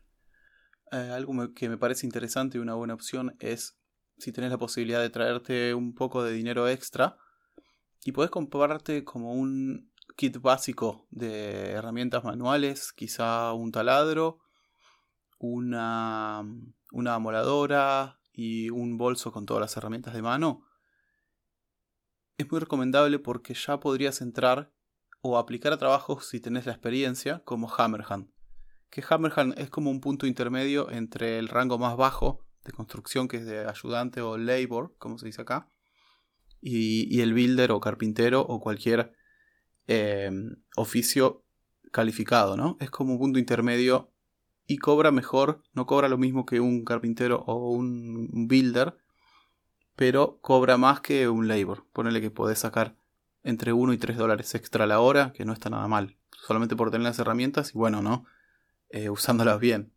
eh, 0.91 0.97
algo 0.97 1.55
que 1.55 1.69
me 1.69 1.79
parece 1.79 2.07
interesante 2.07 2.59
y 2.59 2.61
una 2.61 2.75
buena 2.75 2.95
opción 2.95 3.37
es 3.41 3.79
si 4.19 4.33
tenés 4.33 4.51
la 4.51 4.59
posibilidad 4.59 5.01
de 5.01 5.11
traerte 5.11 5.75
un 5.75 5.95
poco 5.95 6.25
de 6.25 6.33
dinero 6.33 6.69
extra, 6.69 7.17
y 8.05 8.13
puedes 8.13 8.31
comprarte 8.31 9.05
como 9.05 9.33
un 9.33 9.93
kit 10.17 10.41
básico 10.41 11.07
de 11.11 11.71
herramientas 11.71 12.25
manuales, 12.25 12.93
quizá 12.93 13.53
un 13.53 13.71
taladro, 13.71 14.41
una, 15.39 16.45
una 16.91 17.15
amoladora 17.15 18.21
y 18.33 18.71
un 18.71 18.99
bolso 18.99 19.33
con 19.33 19.47
todas 19.47 19.61
las 19.61 19.77
herramientas 19.77 20.15
de 20.15 20.23
mano. 20.23 20.65
Es 22.37 22.51
muy 22.51 22.61
recomendable 22.61 23.19
porque 23.19 23.55
ya 23.55 23.79
podrías 23.79 24.21
entrar 24.21 24.73
o 25.21 25.39
aplicar 25.39 25.73
a 25.73 25.79
trabajos 25.79 26.27
si 26.27 26.41
tenés 26.41 26.67
la 26.67 26.73
experiencia 26.73 27.43
como 27.45 27.73
Hammerhand. 27.73 28.29
Que 28.91 29.05
Hammerhand 29.09 29.59
es 29.59 29.71
como 29.71 29.91
un 29.91 30.01
punto 30.01 30.27
intermedio 30.27 30.91
entre 30.91 31.39
el 31.39 31.49
rango 31.49 31.79
más 31.79 31.97
bajo 31.97 32.45
de 32.65 32.73
construcción 32.73 33.29
que 33.29 33.39
es 33.39 33.47
de 33.47 33.67
ayudante 33.67 34.21
o 34.21 34.37
labor, 34.37 34.95
como 34.99 35.19
se 35.19 35.27
dice 35.27 35.43
acá, 35.43 35.69
y, 36.61 37.21
el 37.21 37.35
builder 37.35 37.73
o 37.73 37.81
carpintero 37.81 38.41
o 38.41 38.61
cualquier 38.61 39.13
eh, 39.87 40.31
oficio 40.77 41.45
calificado, 41.93 42.57
¿no? 42.57 42.77
Es 42.81 42.91
como 42.91 43.13
un 43.13 43.19
punto 43.19 43.39
intermedio 43.39 44.11
y 44.67 44.79
cobra 44.79 45.11
mejor, 45.11 45.63
no 45.73 45.87
cobra 45.87 46.09
lo 46.09 46.19
mismo 46.19 46.45
que 46.45 46.61
un 46.61 46.85
carpintero 46.85 47.43
o 47.47 47.71
un, 47.71 48.49
builder, 48.49 48.99
pero 49.97 50.39
cobra 50.43 50.77
más 50.77 51.01
que 51.01 51.29
un 51.29 51.49
labor. 51.49 51.87
Ponele 51.93 52.21
que 52.21 52.31
podés 52.31 52.59
sacar 52.59 52.95
entre 53.43 53.73
1 53.73 53.93
y 53.93 53.99
3 53.99 54.17
dólares 54.17 54.55
extra 54.55 54.85
a 54.85 54.87
la 54.87 55.01
hora, 55.01 55.33
que 55.33 55.45
no 55.45 55.53
está 55.53 55.71
nada 55.71 55.89
mal. 55.89 56.17
Solamente 56.47 56.77
por 56.77 56.91
tener 56.91 57.05
las 57.05 57.19
herramientas 57.19 57.75
y 57.75 57.79
bueno, 57.79 58.03
¿no? 58.03 58.27
Eh, 58.91 59.11
usándolas 59.11 59.61
bien. 59.61 59.93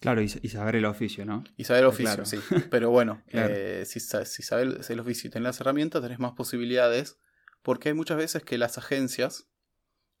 Claro, 0.00 0.22
y, 0.22 0.28
saber 0.28 0.76
el 0.76 0.86
oficio, 0.86 1.26
¿no? 1.26 1.44
Y 1.58 1.64
saber 1.64 1.82
el 1.82 1.88
oficio, 1.88 2.24
sí. 2.24 2.38
Pero 2.70 2.90
bueno, 2.90 3.22
eh, 3.28 3.84
si, 3.86 4.00
si, 4.00 4.42
sabes 4.42 4.88
el 4.88 5.00
oficio 5.00 5.28
y 5.28 5.30
tenés 5.30 5.44
las 5.44 5.60
herramientas, 5.60 6.00
tenés 6.02 6.18
más 6.18 6.32
posibilidades. 6.32 7.18
Porque 7.62 7.90
hay 7.90 7.94
muchas 7.94 8.16
veces 8.16 8.42
que 8.42 8.56
las 8.56 8.78
agencias, 8.78 9.48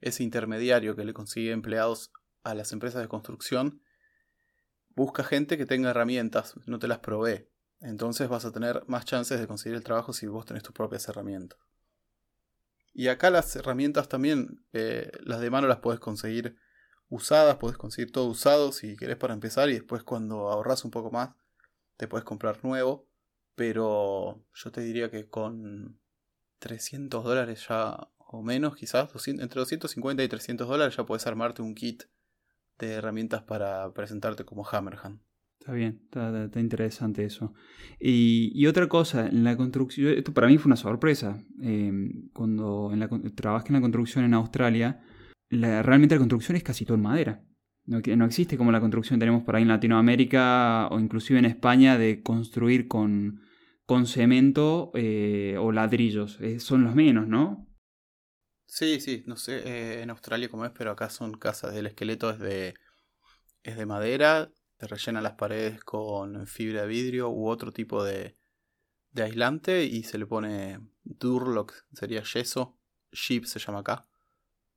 ese 0.02 0.22
intermediario 0.22 0.94
que 0.96 1.04
le 1.04 1.14
consigue 1.14 1.52
empleados 1.52 2.12
a 2.42 2.54
las 2.54 2.72
empresas 2.72 3.00
de 3.00 3.08
construcción, 3.08 3.80
busca 4.94 5.24
gente 5.24 5.56
que 5.56 5.64
tenga 5.64 5.90
herramientas, 5.90 6.54
no 6.66 6.78
te 6.78 6.88
las 6.88 6.98
provee. 6.98 7.48
Entonces 7.80 8.28
vas 8.28 8.44
a 8.44 8.52
tener 8.52 8.84
más 8.86 9.06
chances 9.06 9.40
de 9.40 9.46
conseguir 9.46 9.76
el 9.76 9.84
trabajo 9.84 10.12
si 10.12 10.26
vos 10.26 10.44
tenés 10.44 10.62
tus 10.62 10.74
propias 10.74 11.08
herramientas. 11.08 11.58
Y 12.92 13.08
acá 13.08 13.30
las 13.30 13.54
herramientas 13.56 14.08
también, 14.08 14.64
eh, 14.72 15.10
las 15.20 15.40
de 15.40 15.50
mano 15.50 15.68
las 15.68 15.78
puedes 15.78 16.00
conseguir 16.00 16.56
usadas, 17.08 17.56
puedes 17.56 17.78
conseguir 17.78 18.12
todo 18.12 18.26
usado 18.26 18.72
si 18.72 18.96
querés 18.96 19.16
para 19.16 19.34
empezar 19.34 19.68
y 19.68 19.74
después 19.74 20.02
cuando 20.02 20.48
ahorras 20.48 20.84
un 20.84 20.90
poco 20.90 21.10
más 21.10 21.30
te 21.96 22.08
puedes 22.08 22.24
comprar 22.24 22.64
nuevo. 22.64 23.08
Pero 23.54 24.44
yo 24.54 24.72
te 24.72 24.80
diría 24.80 25.10
que 25.10 25.28
con 25.28 26.00
300 26.58 27.24
dólares 27.24 27.66
ya 27.68 28.10
o 28.18 28.42
menos 28.42 28.76
quizás, 28.76 29.10
entre 29.26 29.58
250 29.60 30.22
y 30.22 30.28
300 30.28 30.68
dólares 30.68 30.96
ya 30.96 31.04
puedes 31.04 31.26
armarte 31.26 31.62
un 31.62 31.74
kit 31.74 32.04
de 32.78 32.94
herramientas 32.94 33.42
para 33.42 33.92
presentarte 33.92 34.44
como 34.44 34.66
Hammerhand. 34.66 35.20
Está 35.60 35.72
bien, 35.72 36.00
está, 36.04 36.48
interesante 36.58 37.22
eso. 37.22 37.52
Y, 38.00 38.66
otra 38.66 38.88
cosa, 38.88 39.26
en 39.26 39.44
la 39.44 39.58
construcción, 39.58 40.14
esto 40.16 40.32
para 40.32 40.46
mí 40.46 40.56
fue 40.56 40.70
una 40.70 40.76
sorpresa. 40.76 41.44
Eh, 41.62 41.92
cuando 42.32 42.90
en 42.92 43.00
la, 43.00 43.08
trabajé 43.34 43.68
en 43.68 43.74
la 43.74 43.80
construcción 43.82 44.24
en 44.24 44.32
Australia, 44.32 45.04
realmente 45.50 46.14
la 46.14 46.20
construcción 46.20 46.56
es 46.56 46.62
casi 46.62 46.86
todo 46.86 46.96
en 46.96 47.02
madera. 47.02 47.44
No, 47.84 48.00
no, 48.00 48.24
existe 48.24 48.56
como 48.56 48.72
la 48.72 48.80
construcción 48.80 49.18
que 49.18 49.24
tenemos 49.24 49.42
por 49.42 49.56
ahí 49.56 49.62
en 49.62 49.68
Latinoamérica 49.68 50.88
o 50.90 50.98
inclusive 50.98 51.38
en 51.38 51.44
España 51.44 51.98
de 51.98 52.22
construir 52.22 52.88
con, 52.88 53.42
con 53.84 54.06
cemento 54.06 54.92
eh, 54.94 55.56
o 55.58 55.72
ladrillos. 55.72 56.38
Eh, 56.40 56.60
son 56.60 56.84
los 56.84 56.94
menos, 56.94 57.28
¿no? 57.28 57.66
Sí, 58.66 59.00
sí, 59.00 59.24
no 59.26 59.36
sé 59.36 59.58
eh, 59.66 60.02
en 60.02 60.10
Australia 60.10 60.48
cómo 60.48 60.64
es, 60.64 60.70
pero 60.70 60.92
acá 60.92 61.10
son 61.10 61.32
casas. 61.32 61.74
El 61.74 61.86
esqueleto 61.86 62.30
es 62.30 62.38
de, 62.38 62.74
es 63.62 63.76
de 63.76 63.84
madera, 63.84 64.52
te 64.80 64.86
rellena 64.86 65.20
las 65.20 65.34
paredes 65.34 65.84
con 65.84 66.46
fibra 66.46 66.82
de 66.82 66.88
vidrio 66.88 67.28
u 67.28 67.48
otro 67.48 67.70
tipo 67.70 68.02
de, 68.02 68.38
de 69.12 69.22
aislante 69.22 69.84
y 69.84 70.04
se 70.04 70.16
le 70.16 70.24
pone 70.24 70.80
Durlock, 71.04 71.74
sería 71.92 72.22
yeso. 72.22 72.78
Sheep 73.12 73.44
se 73.44 73.58
llama 73.58 73.80
acá. 73.80 74.08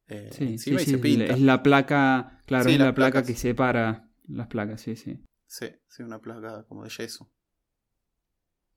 Eh, 0.07 0.29
sí, 0.33 0.57
sí, 0.57 0.75
Es 0.75 1.39
la 1.39 1.63
placa, 1.63 2.41
claro, 2.45 2.69
es 2.69 2.77
la, 2.77 2.93
placa 2.93 3.23
que 3.23 3.33
separa 3.33 4.09
las 4.27 4.47
placas, 4.47 4.81
sí, 4.81 4.97
sí. 4.97 5.23
Sí, 5.47 5.67
sí, 5.87 6.03
una 6.03 6.19
placa 6.19 6.65
como 6.67 6.83
de 6.83 6.89
yeso. 6.89 7.31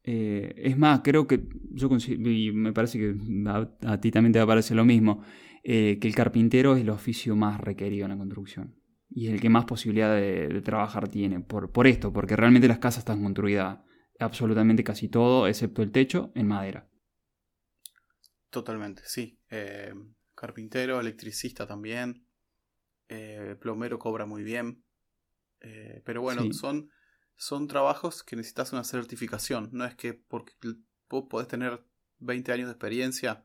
Eh, 0.05 0.55
es 0.59 0.79
más, 0.79 1.01
creo 1.03 1.27
que 1.27 1.49
yo 1.73 1.89
y 2.09 2.53
me 2.53 2.73
parece 2.73 2.99
que 3.01 3.17
a, 3.85 4.01
ti 4.01 4.13
también 4.13 4.33
te 4.33 4.39
va 4.39 4.45
a 4.45 4.49
parecer 4.49 4.77
lo 4.77 4.85
mismo, 4.85 5.25
eh, 5.65 5.99
que 6.01 6.07
el 6.07 6.15
carpintero 6.15 6.77
es 6.77 6.83
el 6.83 6.91
oficio 6.91 7.35
más 7.35 7.61
requerido 7.61 8.05
en 8.05 8.13
la 8.13 8.17
construcción. 8.17 8.86
Y 9.09 9.29
el 9.29 9.41
que 9.41 9.49
más 9.49 9.65
posibilidad 9.65 10.15
de, 10.15 10.61
trabajar 10.63 11.09
tiene. 11.09 11.41
Por, 11.41 11.71
por, 11.71 11.87
esto, 11.87 12.13
porque 12.13 12.37
realmente 12.37 12.69
las 12.69 12.79
casas 12.79 13.01
están 13.01 13.23
construidas 13.23 13.79
absolutamente 14.19 14.83
casi 14.83 15.09
todo, 15.09 15.47
excepto 15.47 15.83
el 15.83 15.93
techo, 15.93 16.33
en 16.35 16.49
madera. 16.49 16.89
Totalmente, 18.51 19.03
sí 19.05 19.39
carpintero, 20.37 21.01
electricista 21.01 21.67
también, 21.67 22.25
eh, 23.09 23.57
plomero 23.61 23.99
cobra 23.99 24.27
muy 24.27 24.45
bien. 24.45 24.85
Eh, 25.61 26.03
pero 26.05 26.21
bueno, 26.21 26.53
son, 26.53 26.91
son 27.35 27.67
trabajos 27.67 28.23
que 28.23 28.37
necesitas 28.37 28.73
una 28.73 28.85
certificación. 28.85 29.71
No 29.73 29.85
es 29.85 29.97
que 29.97 30.15
porque 30.15 30.53
vos 31.09 31.25
podés 31.29 31.49
tener 31.49 31.85
20 32.19 32.53
años 32.53 32.67
de 32.67 32.73
experiencia 32.73 33.45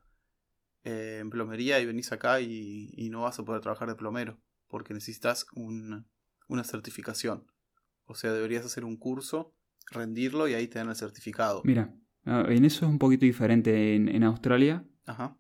eh, 0.84 1.20
en 1.22 1.30
plomería 1.30 1.80
y 1.80 1.86
venís 1.86 2.12
acá 2.12 2.42
y, 2.42 3.10
no 3.10 3.22
vas 3.22 3.40
a 3.40 3.46
poder 3.46 3.62
trabajar 3.62 3.88
de 3.88 3.96
plomero. 3.96 4.40
Porque 4.72 4.96
necesitas 4.96 5.46
una 5.54 6.64
certificación. 6.64 7.46
O 8.06 8.16
sea, 8.16 8.34
deberías 8.34 8.66
hacer 8.66 8.84
un 8.84 8.98
curso, 8.98 9.54
rendirlo 9.92 10.48
y 10.48 10.56
ahí 10.56 10.68
te 10.68 10.80
dan 10.80 10.90
el 10.90 10.96
certificado. 10.96 11.62
Mira, 11.64 11.94
ah, 12.26 12.46
en 12.50 12.66
eso 12.66 12.86
es 12.86 12.92
un 12.92 12.98
poquito 12.98 13.26
diferente 13.26 13.96
en, 13.96 14.10
en 14.10 14.24
Australia. 14.24 14.84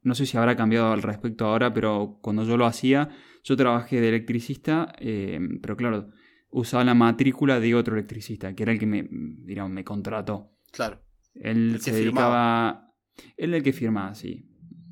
No 0.03 0.15
sé 0.15 0.25
si 0.25 0.37
habrá 0.37 0.55
cambiado 0.55 0.91
al 0.91 1.01
respecto 1.01 1.45
ahora, 1.45 1.73
pero 1.73 2.19
cuando 2.21 2.43
yo 2.43 2.57
lo 2.57 2.65
hacía, 2.65 3.09
yo 3.43 3.55
trabajé 3.55 4.01
de 4.01 4.09
electricista, 4.09 4.93
eh, 4.99 5.39
pero 5.61 5.77
claro, 5.77 6.09
usaba 6.49 6.83
la 6.83 6.93
matrícula 6.93 7.59
de 7.59 7.73
otro 7.73 7.95
electricista, 7.95 8.53
que 8.53 8.63
era 8.63 8.73
el 8.73 8.79
que 8.79 8.85
me, 8.85 9.07
digamos, 9.09 9.71
me 9.71 9.83
contrató. 9.83 10.57
Claro. 10.71 11.01
Él 11.35 11.79
se 11.79 11.93
dedicaba. 11.93 12.93
Él 13.37 13.53
el 13.53 13.63
que 13.63 13.71
firmaba, 13.71 14.13
sí. 14.13 14.47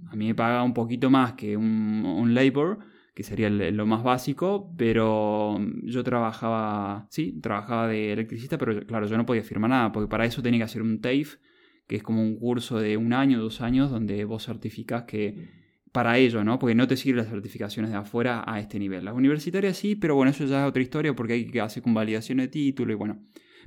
A 0.08 0.16
mí 0.16 0.28
me 0.28 0.36
pagaba 0.36 0.64
un 0.64 0.74
poquito 0.74 1.10
más 1.10 1.34
que 1.34 1.58
un, 1.58 2.06
un 2.06 2.34
labor, 2.34 2.80
que 3.20 3.24
sería 3.26 3.50
lo 3.50 3.86
más 3.86 4.02
básico, 4.02 4.74
pero 4.78 5.60
yo 5.84 6.06
trabajaba, 6.06 7.06
sí, 7.10 7.38
trabajaba 7.42 7.90
de 7.90 8.14
electricista, 8.14 8.58
pero 8.58 8.80
claro, 8.86 9.08
yo 9.08 9.18
no 9.18 9.26
podía 9.26 9.44
firmar 9.44 9.72
nada, 9.72 9.92
porque 9.92 10.08
para 10.08 10.24
eso 10.24 10.42
tenía 10.42 10.62
que 10.62 10.64
hacer 10.64 10.82
un 10.82 11.02
TAFE 11.02 11.38
que 11.86 11.98
es 11.98 12.04
como 12.04 12.22
un 12.22 12.38
curso 12.38 12.80
de 12.80 12.96
un 12.96 13.12
año, 13.12 13.42
dos 13.42 13.60
años, 13.60 13.92
donde 13.92 14.24
vos 14.24 14.46
certificás 14.46 15.04
que 15.04 15.50
para 15.92 16.18
ello, 16.18 16.46
¿no? 16.46 16.60
Porque 16.60 16.76
no 16.76 16.88
te 16.88 16.96
sirven 16.96 17.18
las 17.18 17.28
certificaciones 17.28 17.92
de 17.92 17.98
afuera 17.98 18.42
a 18.48 18.62
este 18.62 18.80
nivel. 18.80 19.04
Las 19.04 19.16
universitarias 19.16 19.76
sí, 19.76 19.98
pero 19.98 20.16
bueno, 20.16 20.32
eso 20.32 20.46
ya 20.46 20.64
es 20.64 20.70
otra 20.70 20.82
historia 20.82 21.14
porque 21.14 21.34
hay 21.34 21.46
que 21.48 21.60
hacer 21.60 21.84
con 21.84 21.94
validación 21.94 22.38
de 22.38 22.48
título 22.48 22.94
y 22.94 22.96
bueno. 22.96 23.22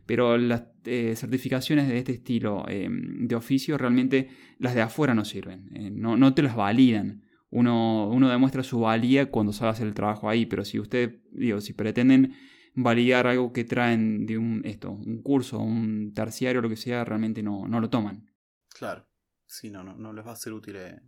Pero 0.06 0.38
las 0.38 0.64
eh, 0.86 1.12
certificaciones 1.14 1.88
de 1.88 1.98
este 1.98 2.12
estilo 2.12 2.64
em, 2.68 3.28
de 3.28 3.34
oficio 3.34 3.76
realmente 3.76 4.30
las 4.58 4.74
de 4.74 4.80
afuera 4.80 5.14
no 5.14 5.26
sirven, 5.26 5.68
eh, 5.74 5.90
no, 5.90 6.16
no, 6.16 6.32
te 6.32 6.40
las 6.40 6.56
validan. 6.56 7.21
Uno, 7.52 8.08
uno, 8.08 8.28
demuestra 8.28 8.64
su 8.64 8.80
valía 8.80 9.30
cuando 9.30 9.52
sabe 9.52 9.70
hacer 9.70 9.86
el 9.86 9.94
trabajo 9.94 10.28
ahí, 10.28 10.46
pero 10.46 10.64
si 10.64 10.80
usted, 10.80 11.20
digo, 11.30 11.60
si 11.60 11.74
pretenden 11.74 12.34
validar 12.74 13.26
algo 13.26 13.52
que 13.52 13.64
traen 13.64 14.26
de 14.26 14.38
un, 14.38 14.62
esto, 14.64 14.90
un 14.90 15.22
curso, 15.22 15.60
un 15.60 16.12
terciario, 16.14 16.60
lo 16.62 16.68
que 16.68 16.76
sea, 16.76 17.04
realmente 17.04 17.42
no, 17.42 17.68
no 17.68 17.78
lo 17.78 17.90
toman. 17.90 18.26
Claro, 18.70 19.06
sí, 19.46 19.70
no, 19.70 19.84
no, 19.84 19.96
no 19.96 20.12
les 20.12 20.26
va 20.26 20.32
a 20.32 20.36
ser 20.36 20.54
útil 20.54 20.76
eh, 20.76 21.00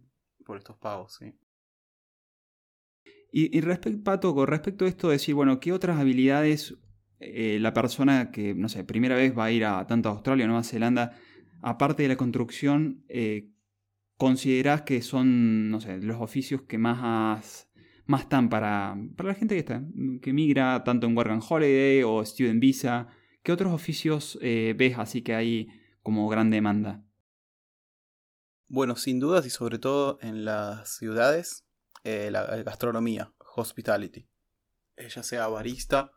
por 0.44 0.58
estos 0.58 0.76
pagos, 0.76 1.16
sí. 1.18 1.32
Y, 3.32 3.56
y 3.56 3.60
respecto, 3.62 4.04
Pato, 4.04 4.34
con 4.34 4.46
respecto 4.46 4.84
a 4.84 4.88
esto, 4.88 5.08
decir, 5.08 5.34
bueno, 5.34 5.58
¿qué 5.58 5.72
otras 5.72 5.98
habilidades 5.98 6.76
eh, 7.20 7.58
la 7.58 7.72
persona 7.72 8.30
que, 8.30 8.54
no 8.54 8.68
sé, 8.68 8.84
primera 8.84 9.16
vez 9.16 9.36
va 9.36 9.46
a 9.46 9.50
ir 9.50 9.64
a 9.64 9.86
tanto 9.86 10.08
a 10.08 10.12
Australia 10.12 10.44
o 10.44 10.48
Nueva 10.48 10.62
Zelanda, 10.62 11.16
aparte 11.62 12.02
de 12.02 12.10
la 12.10 12.16
construcción, 12.16 13.04
eh, 13.08 13.50
considerás 14.16 14.82
que 14.82 15.02
son, 15.02 15.70
no 15.70 15.80
sé, 15.80 15.98
los 15.98 16.20
oficios 16.20 16.62
que 16.62 16.78
más, 16.78 17.68
más 18.06 18.20
están 18.22 18.48
para, 18.48 18.96
para 19.16 19.30
la 19.30 19.34
gente 19.34 19.54
que 19.54 19.60
está, 19.60 19.82
que 20.22 20.32
migra 20.32 20.84
tanto 20.84 21.06
en 21.06 21.16
Work 21.16 21.42
Holiday 21.48 22.02
o 22.02 22.24
Student 22.24 22.60
Visa? 22.60 23.08
¿Qué 23.42 23.52
otros 23.52 23.72
oficios 23.72 24.38
eh, 24.40 24.74
ves 24.76 24.98
así 24.98 25.22
que 25.22 25.34
hay 25.34 25.68
como 26.02 26.28
gran 26.28 26.50
demanda? 26.50 27.04
Bueno, 28.68 28.96
sin 28.96 29.20
dudas 29.20 29.46
y 29.46 29.50
sobre 29.50 29.78
todo 29.78 30.18
en 30.22 30.44
las 30.44 30.96
ciudades, 30.96 31.66
la 32.02 32.62
gastronomía, 32.62 33.32
hospitality. 33.56 34.26
ya 34.96 35.22
sea 35.22 35.48
barista, 35.48 36.12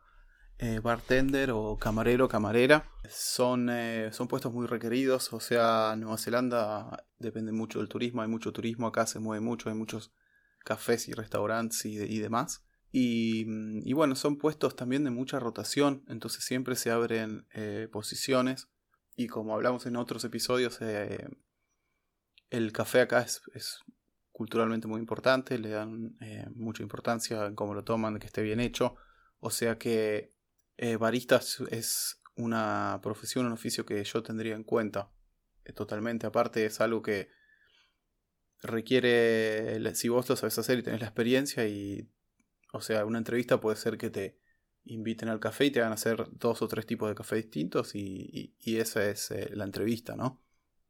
eh, 0.60 0.80
bartender 0.80 1.52
o 1.52 1.76
camarero, 1.78 2.28
camarera. 2.28 2.84
Son, 3.08 3.70
eh, 3.70 4.10
son 4.12 4.26
puestos 4.26 4.52
muy 4.52 4.66
requeridos, 4.66 5.32
o 5.32 5.38
sea, 5.38 5.94
Nueva 5.96 6.18
Zelanda 6.18 7.06
depende 7.20 7.52
mucho 7.52 7.78
del 7.78 7.88
turismo, 7.88 8.22
hay 8.22 8.28
mucho 8.28 8.52
turismo, 8.52 8.88
acá 8.88 9.06
se 9.06 9.20
mueve 9.20 9.40
mucho, 9.40 9.68
hay 9.68 9.76
muchos 9.76 10.12
cafés 10.64 11.06
y 11.06 11.12
restaurantes 11.12 11.84
y, 11.86 12.18
demás. 12.18 12.64
Y, 12.90 13.46
y, 13.88 13.92
bueno, 13.92 14.16
son 14.16 14.36
puestos 14.36 14.74
también 14.74 15.04
de 15.04 15.10
mucha 15.10 15.38
rotación, 15.38 16.04
entonces 16.08 16.44
siempre 16.44 16.74
se 16.74 16.90
abren 16.90 17.46
eh, 17.54 17.88
posiciones. 17.92 18.68
Y 19.14 19.28
como 19.28 19.54
hablamos 19.54 19.86
en 19.86 19.94
otros 19.94 20.24
episodios, 20.24 20.80
el 22.50 22.72
café 22.72 23.02
acá 23.02 23.20
es, 23.20 23.42
es, 23.54 23.78
culturalmente 24.32 24.88
muy 24.88 25.00
importante, 25.00 25.58
le 25.58 25.70
dan 25.70 26.16
mucha 26.54 26.82
importancia 26.82 27.46
en 27.46 27.54
cómo 27.54 27.74
lo 27.74 27.84
toman, 27.84 28.18
que 28.18 28.26
esté 28.26 28.42
bien 28.42 28.60
hecho. 28.60 28.96
O 29.40 29.50
sea 29.50 29.78
que 29.78 30.37
eh, 30.78 30.96
barista 30.96 31.40
es 31.70 32.22
una 32.36 33.00
profesión, 33.02 33.46
un 33.46 33.52
oficio 33.52 33.84
que 33.84 34.02
yo 34.02 34.22
tendría 34.22 34.54
en 34.54 34.62
cuenta. 34.64 35.10
Eh, 35.64 35.72
totalmente. 35.72 36.26
Aparte 36.26 36.64
es 36.64 36.80
algo 36.80 37.02
que 37.02 37.30
requiere, 38.62 39.94
si 39.94 40.08
vos 40.08 40.28
lo 40.28 40.36
sabes 40.36 40.58
hacer 40.58 40.78
y 40.78 40.82
tenés 40.82 41.00
la 41.00 41.06
experiencia 41.06 41.66
y, 41.66 42.08
o 42.72 42.80
sea, 42.80 43.04
una 43.04 43.18
entrevista 43.18 43.60
puede 43.60 43.76
ser 43.76 43.98
que 43.98 44.10
te 44.10 44.38
inviten 44.84 45.28
al 45.28 45.40
café 45.40 45.66
y 45.66 45.70
te 45.70 45.80
hagan 45.80 45.92
hacer 45.92 46.26
dos 46.32 46.62
o 46.62 46.68
tres 46.68 46.86
tipos 46.86 47.08
de 47.08 47.14
café 47.14 47.36
distintos 47.36 47.94
y, 47.94 48.54
esa 48.64 49.04
es 49.04 49.32
eh, 49.32 49.50
la 49.54 49.64
entrevista, 49.64 50.16
¿no? 50.16 50.40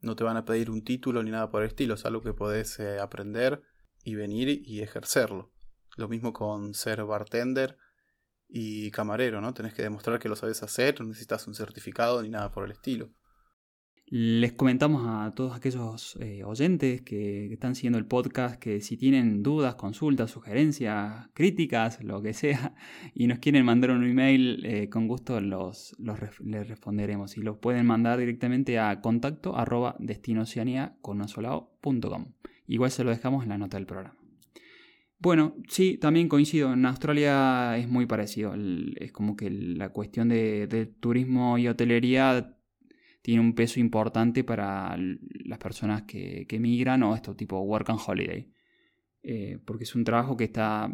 No 0.00 0.16
te 0.16 0.24
van 0.24 0.36
a 0.36 0.44
pedir 0.44 0.70
un 0.70 0.84
título 0.84 1.22
ni 1.22 1.30
nada 1.30 1.50
por 1.50 1.62
el 1.62 1.68
estilo, 1.68 1.94
es 1.94 2.04
algo 2.04 2.22
que 2.22 2.34
podés 2.34 2.78
aprender 2.78 3.62
y 4.04 4.14
venir 4.14 4.62
y 4.64 4.80
ejercerlo. 4.82 5.50
Lo 5.96 6.08
mismo 6.08 6.32
con 6.32 6.74
ser 6.74 7.02
bartender 7.04 7.78
y 8.48 8.90
camarero, 8.90 9.40
¿no? 9.40 9.52
Tenés 9.54 9.74
que 9.74 9.82
demostrar 9.82 10.18
que 10.18 10.28
lo 10.28 10.36
sabes 10.36 10.62
hacer, 10.62 11.00
no 11.00 11.06
necesitas 11.06 11.46
un 11.46 11.54
certificado 11.54 12.22
ni 12.22 12.30
nada 12.30 12.50
por 12.50 12.64
el 12.64 12.72
estilo. 12.72 13.10
Les 14.10 14.54
comentamos 14.54 15.02
a 15.06 15.34
todos 15.34 15.54
aquellos 15.54 16.16
eh, 16.18 16.42
oyentes 16.42 17.02
que, 17.02 17.52
están 17.52 17.74
siguiendo 17.74 17.98
el 17.98 18.06
podcast 18.06 18.58
que 18.58 18.80
si 18.80 18.96
tienen 18.96 19.42
dudas, 19.42 19.74
consultas, 19.74 20.30
sugerencias, 20.30 21.28
críticas, 21.34 22.02
lo 22.02 22.22
que 22.22 22.32
sea, 22.32 22.74
y 23.14 23.26
nos 23.26 23.38
quieren 23.38 23.66
mandar 23.66 23.90
un 23.90 24.08
email, 24.08 24.64
eh, 24.64 24.88
con 24.88 25.08
gusto 25.08 25.38
los, 25.42 25.94
les 25.98 26.68
responderemos. 26.68 27.36
Y 27.36 27.42
los 27.42 27.58
pueden 27.58 27.84
mandar 27.84 28.18
directamente 28.18 28.78
a 28.78 29.02
contacto 29.02 29.58
arroba 29.58 29.96
con 31.02 31.22
Igual 32.66 32.90
se 32.90 33.04
lo 33.04 33.10
dejamos 33.10 33.42
en 33.42 33.50
la 33.50 33.58
nota 33.58 33.76
del 33.76 33.86
programa. 33.86 34.27
Bueno, 35.20 35.56
sí, 35.68 35.98
también 35.98 36.28
coincido. 36.28 36.72
En 36.72 36.86
Australia 36.86 37.76
es 37.76 37.88
muy 37.88 38.06
parecido. 38.06 38.54
Es 38.96 39.12
como 39.12 39.36
que 39.36 39.50
la 39.50 39.90
cuestión 39.90 40.28
de, 40.28 40.92
turismo 41.00 41.58
y 41.58 41.68
hotelería 41.68 42.56
tiene 43.22 43.40
un 43.40 43.54
peso 43.54 43.80
importante 43.80 44.44
para 44.44 44.96
las 44.96 45.58
personas 45.58 46.02
que, 46.02 46.46
que 46.48 46.60
migran 46.60 47.02
o 47.02 47.14
esto 47.14 47.34
tipo 47.34 47.60
work 47.60 47.90
and 47.90 48.00
holiday. 48.06 48.52
Eh, 49.22 49.58
porque 49.64 49.84
es 49.84 49.94
un 49.94 50.04
trabajo 50.04 50.36
que 50.36 50.44
está 50.44 50.90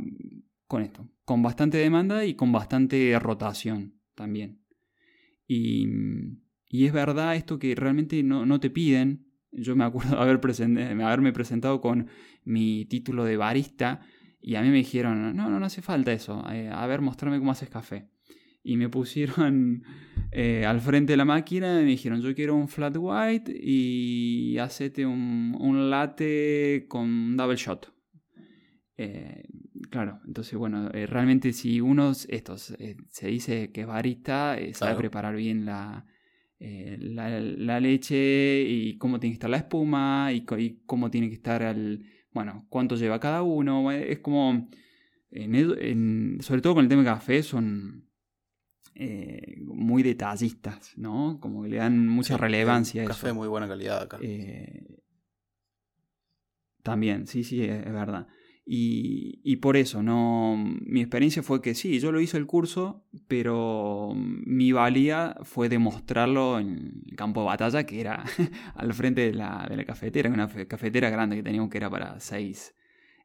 con 0.67 0.83
esto, 0.83 1.09
con 1.25 1.43
bastante 1.43 1.79
demanda 1.79 2.25
y 2.25 2.35
con 2.35 2.51
bastante 2.51 3.17
rotación 3.19 4.01
también. 4.15 4.61
Y, 5.47 5.87
y 6.69 6.87
es 6.87 6.93
verdad 6.93 7.37
esto 7.37 7.59
que 7.59 7.75
realmente 7.75 8.23
no, 8.23 8.59
te 8.61 8.71
piden. 8.71 9.27
Yo 9.53 9.77
me 9.77 9.85
acuerdo 9.85 10.11
de 10.17 10.23
haber 10.23 10.41
haberme 11.03 11.33
presentado 11.33 11.81
con 11.81 12.09
mi 12.45 12.87
título 12.87 13.25
de 13.25 13.37
barista 13.37 14.01
y 14.47 14.57
a 14.57 14.63
mí 14.63 14.69
me 14.69 14.77
dijeron, 14.77 15.35
no, 15.35 15.49
no, 15.49 15.59
no 15.59 15.65
hace 15.65 15.81
falta 15.81 16.13
eso. 16.13 16.45
Eh, 16.53 16.69
a 16.71 16.87
ver, 16.87 17.01
mostrame 17.01 17.39
cómo 17.39 17.51
haces 17.51 17.71
café. 17.71 18.11
Y 18.63 18.77
me 18.77 18.91
pusieron 18.91 19.83
eh, 20.33 20.67
al 20.67 20.83
frente 20.83 21.15
de 21.15 21.17
la 21.17 21.25
máquina 21.25 21.81
y 21.81 21.85
me 21.85 21.91
dijeron, 21.91 22.21
yo 22.21 22.35
quiero 22.35 22.55
un 22.55 22.69
flat 22.69 22.95
white 22.99 23.51
y 23.51 24.59
hacete 24.59 25.07
un, 25.07 25.57
un 25.59 25.89
latte 25.89 26.85
con 26.89 27.39
double 27.39 27.57
shot. 27.57 27.91
Eh, 28.99 29.45
claro, 29.89 30.21
entonces 30.27 30.59
bueno, 30.59 30.91
realmente 30.91 31.55
si 31.55 31.81
uno 31.81 32.13
estos, 32.29 32.77
se 33.09 33.27
dice 33.27 33.73
que 33.73 33.81
es 33.81 33.87
barista, 33.87 34.59
sabe 34.75 34.95
preparar 34.97 35.37
bien 35.37 35.65
la, 35.65 36.05
la, 36.61 37.41
la, 37.41 37.81
leche 37.81 38.61
y 38.61 38.99
cómo 38.99 39.19
tiene 39.19 39.33
que 39.33 39.37
estar 39.37 39.51
la 39.51 39.57
espuma 39.57 40.31
y, 40.33 40.45
y 40.59 40.83
cómo 40.85 41.11
tiene 41.11 41.29
que 41.29 41.35
estar 41.35 41.63
el, 41.63 42.05
bueno, 42.35 42.67
cuánto 42.69 42.97
lleva 42.97 43.21
cada 43.21 43.43
uno. 43.43 43.91
Es 43.93 44.19
como, 44.19 44.69
sobre 45.31 46.61
todo 46.61 46.75
con 46.75 46.83
el 46.85 46.89
tema 46.89 47.03
de 47.03 47.09
café, 47.09 47.43
son 47.43 48.11
eh, 48.95 49.57
muy 49.65 50.03
detallistas, 50.03 50.93
¿no? 50.97 51.39
Como 51.41 51.63
que 51.63 51.71
le 51.71 51.77
dan 51.77 52.07
mucha 52.07 52.37
relevancia 52.37 53.03
a 53.03 53.05
eso. 53.05 53.13
Café 53.13 53.29
de 53.29 53.33
muy 53.33 53.49
buena 53.49 53.69
calidad 53.69 54.03
acá. 54.03 54.19
Eh, 54.21 55.01
también, 56.83 57.27
sí, 57.27 57.45
sí, 57.45 57.65
es 57.65 57.93
verdad. 57.93 58.27
Y, 58.67 59.57
por 59.57 59.77
eso, 59.77 60.03
no, 60.03 60.57
mi 60.57 61.01
experiencia 61.01 61.43
fue 61.43 61.61
que 61.61 61.75
sí, 61.75 62.01
yo 62.01 62.13
lo 62.13 62.21
hice 62.21 62.39
el 62.39 62.47
curso, 62.47 63.05
pero 63.29 64.13
mi 64.17 64.73
valía 64.73 65.37
fue 65.43 65.69
demostrarlo 65.69 66.59
en 66.59 67.03
el 67.07 67.17
campo 67.17 67.41
de 67.41 67.47
batalla, 67.47 67.85
que 67.85 68.01
era 68.01 68.25
al 68.75 68.95
frente 68.95 69.21
de 69.21 69.35
la, 69.35 69.67
de 69.69 69.77
la 69.77 69.85
cafetera, 69.85 70.31
una 70.31 70.49
cafetera 70.67 71.11
grande 71.11 71.37
que 71.37 71.43
teníamos 71.43 71.69
que 71.69 71.77
era 71.77 71.91
para 71.91 72.19
seis, 72.21 72.75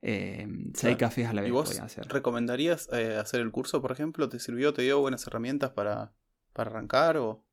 eh, 0.01 0.45
seis 0.73 0.97
cafés 0.97 1.27
a 1.27 1.33
la 1.33 1.41
vez. 1.41 1.49
¿Y 1.49 1.53
vos 1.53 1.81
recomendarías 2.09 2.89
eh, 2.91 3.15
hacer 3.15 3.39
el 3.39 3.51
curso, 3.51 3.81
por 3.81 3.93
ejemplo? 3.93 4.27
¿Te 4.27 4.39
sirvió, 4.39 4.73
te 4.73 4.81
dio 4.81 4.99
buenas 4.99 5.25
herramientas 5.25 5.71
para, 5.71 6.11
para 6.51 6.71
arrancar 6.71 7.15
o...? 7.17 7.45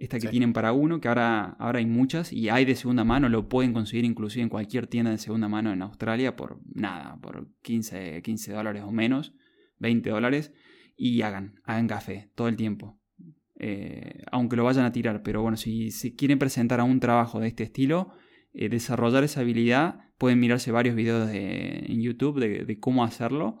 Esta 0.00 0.18
que 0.18 0.28
tienen 0.28 0.54
para 0.54 0.72
uno, 0.72 0.98
que 0.98 1.08
ahora, 1.08 1.56
ahora 1.58 1.78
hay 1.78 1.84
muchas 1.84 2.32
y 2.32 2.48
hay 2.48 2.64
de 2.64 2.74
segunda 2.74 3.04
mano, 3.04 3.28
lo 3.28 3.50
pueden 3.50 3.74
conseguir 3.74 4.06
inclusive 4.06 4.42
en 4.42 4.48
cualquier 4.48 4.86
tienda 4.86 5.10
de 5.10 5.18
segunda 5.18 5.46
mano 5.46 5.72
en 5.72 5.82
Australia 5.82 6.36
por 6.36 6.58
nada, 6.74 7.18
por 7.20 7.48
15, 7.60 8.22
15 8.22 8.52
dólares 8.52 8.82
o 8.86 8.92
menos, 8.92 9.34
20 9.78 10.08
dólares, 10.08 10.54
y 10.96 11.20
hagan, 11.20 11.60
hagan 11.64 11.86
café 11.86 12.30
todo 12.34 12.48
el 12.48 12.56
tiempo. 12.56 12.98
Eh, 13.58 14.22
aunque 14.32 14.56
lo 14.56 14.64
vayan 14.64 14.86
a 14.86 14.92
tirar, 14.92 15.22
pero 15.22 15.42
bueno, 15.42 15.58
si, 15.58 15.90
si 15.90 16.16
quieren 16.16 16.38
presentar 16.38 16.80
a 16.80 16.84
un 16.84 16.98
trabajo 16.98 17.38
de 17.38 17.48
este 17.48 17.64
estilo, 17.64 18.14
eh, 18.54 18.70
desarrollar 18.70 19.22
esa 19.22 19.40
habilidad, 19.40 20.00
pueden 20.16 20.40
mirarse 20.40 20.72
varios 20.72 20.96
videos 20.96 21.28
de, 21.28 21.84
en 21.88 22.00
YouTube 22.00 22.40
de, 22.40 22.80
cómo 22.80 23.04
hacerlo. 23.04 23.58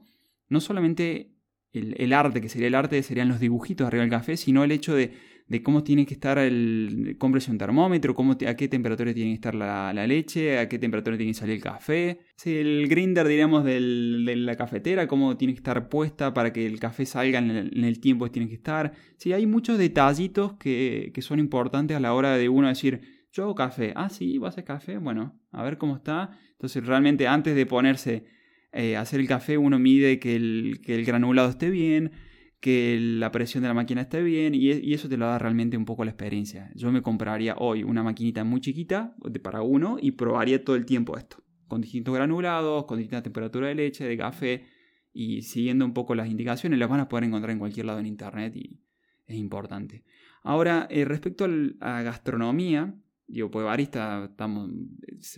No 0.48 0.60
solamente 0.60 1.34
el, 1.74 1.96
el, 1.98 2.14
arte, 2.14 2.40
que 2.40 2.48
sería 2.48 2.68
el 2.68 2.74
arte, 2.74 3.02
serían 3.02 3.28
los 3.28 3.40
dibujitos 3.40 3.86
arriba 3.86 4.00
del 4.00 4.10
café, 4.10 4.38
sino 4.38 4.64
el 4.64 4.72
hecho 4.72 4.94
de 4.94 5.12
de 5.50 5.64
cómo 5.64 5.82
tiene 5.82 6.06
que 6.06 6.14
estar 6.14 6.38
el. 6.38 7.16
cómprese 7.18 7.50
un 7.50 7.58
termómetro, 7.58 8.14
cómo 8.14 8.36
a 8.46 8.54
qué 8.54 8.68
temperatura 8.68 9.12
tiene 9.12 9.30
que 9.30 9.34
estar 9.34 9.56
la, 9.56 9.92
leche, 10.06 10.60
a 10.60 10.68
qué 10.68 10.78
temperatura 10.78 11.16
tiene 11.16 11.32
que 11.32 11.38
salir 11.38 11.56
el 11.56 11.62
café. 11.62 12.20
Sí, 12.36 12.56
el 12.56 12.86
grinder, 12.86 13.26
diríamos, 13.26 13.64
de 13.64 13.80
la 13.80 14.54
cafetera, 14.54 15.08
cómo 15.08 15.36
tiene 15.36 15.52
que 15.54 15.58
estar 15.58 15.88
puesta 15.88 16.32
para 16.32 16.52
que 16.52 16.64
el 16.64 16.78
café 16.78 17.04
salga 17.04 17.40
en 17.40 17.50
el, 17.50 18.00
tiempo 18.00 18.26
que 18.26 18.30
tiene 18.30 18.48
que 18.48 18.54
estar. 18.54 18.92
Sí, 19.16 19.32
hay 19.32 19.44
muchos 19.46 19.76
detallitos 19.76 20.52
que, 20.52 21.12
son 21.18 21.40
importantes 21.40 21.96
a 21.96 22.00
la 22.00 22.14
hora 22.14 22.36
de 22.36 22.48
uno 22.48 22.68
decir, 22.68 23.00
yo 23.32 23.42
hago 23.42 23.56
café. 23.56 23.92
Ah, 23.96 24.08
sí, 24.08 24.38
vos 24.38 24.50
haces 24.50 24.62
café. 24.62 24.98
Bueno, 24.98 25.36
a 25.50 25.64
ver 25.64 25.78
cómo 25.78 25.96
está. 25.96 26.38
Entonces, 26.52 26.86
realmente 26.86 27.26
antes 27.26 27.56
de 27.56 27.66
ponerse 27.66 28.24
eh, 28.72 28.96
a 28.96 29.00
hacer 29.00 29.18
el 29.18 29.26
café, 29.26 29.58
uno 29.58 29.80
mide 29.80 30.20
que 30.20 30.36
el, 30.36 30.80
que 30.80 30.94
el, 30.94 31.04
granulado 31.04 31.50
esté 31.50 31.70
bien, 31.70 32.12
que 32.60 32.98
la 33.00 33.32
presión 33.32 33.62
de 33.62 33.68
la 33.68 33.74
máquina 33.74 34.02
esté 34.02 34.22
bien, 34.22 34.54
y, 34.54 34.70
y, 34.70 34.94
eso 34.94 35.08
te 35.08 35.16
lo 35.16 35.26
da 35.26 35.38
realmente 35.38 35.76
un 35.76 35.86
poco 35.86 36.04
la 36.04 36.10
experiencia. 36.10 36.70
Yo 36.74 36.92
me 36.92 37.02
compraría 37.02 37.56
hoy 37.58 37.82
una 37.82 38.02
maquinita 38.02 38.44
muy 38.44 38.60
chiquita 38.60 39.16
para 39.42 39.62
uno 39.62 39.96
y 40.00 40.12
probaría 40.12 40.62
todo 40.62 40.76
el 40.76 40.84
tiempo 40.84 41.16
esto, 41.16 41.42
con 41.68 41.80
distintos 41.80 42.14
granulados, 42.14 42.84
con 42.84 42.98
distintas 42.98 43.22
temperaturas 43.22 43.70
de 43.70 43.74
leche, 43.74 44.04
de 44.04 44.16
café, 44.16 44.64
y 45.12 45.42
siguiendo 45.42 45.84
un 45.84 45.94
poco 45.94 46.14
las 46.14 46.28
indicaciones, 46.28 46.78
las 46.78 46.88
van 46.88 47.00
a 47.00 47.08
poder 47.08 47.24
encontrar 47.24 47.50
en 47.50 47.58
cualquier 47.58 47.86
lado 47.86 47.98
en 47.98 48.06
internet 48.06 48.54
y 48.54 48.80
es 49.26 49.36
importante. 49.36 50.04
Ahora, 50.42 50.86
eh, 50.90 51.04
respecto 51.04 51.46
a 51.80 52.02
gastronomía, 52.02 52.94
digo, 53.26 53.50
pues 53.50 53.64
barista 53.64 54.26
estamos, 54.30 54.70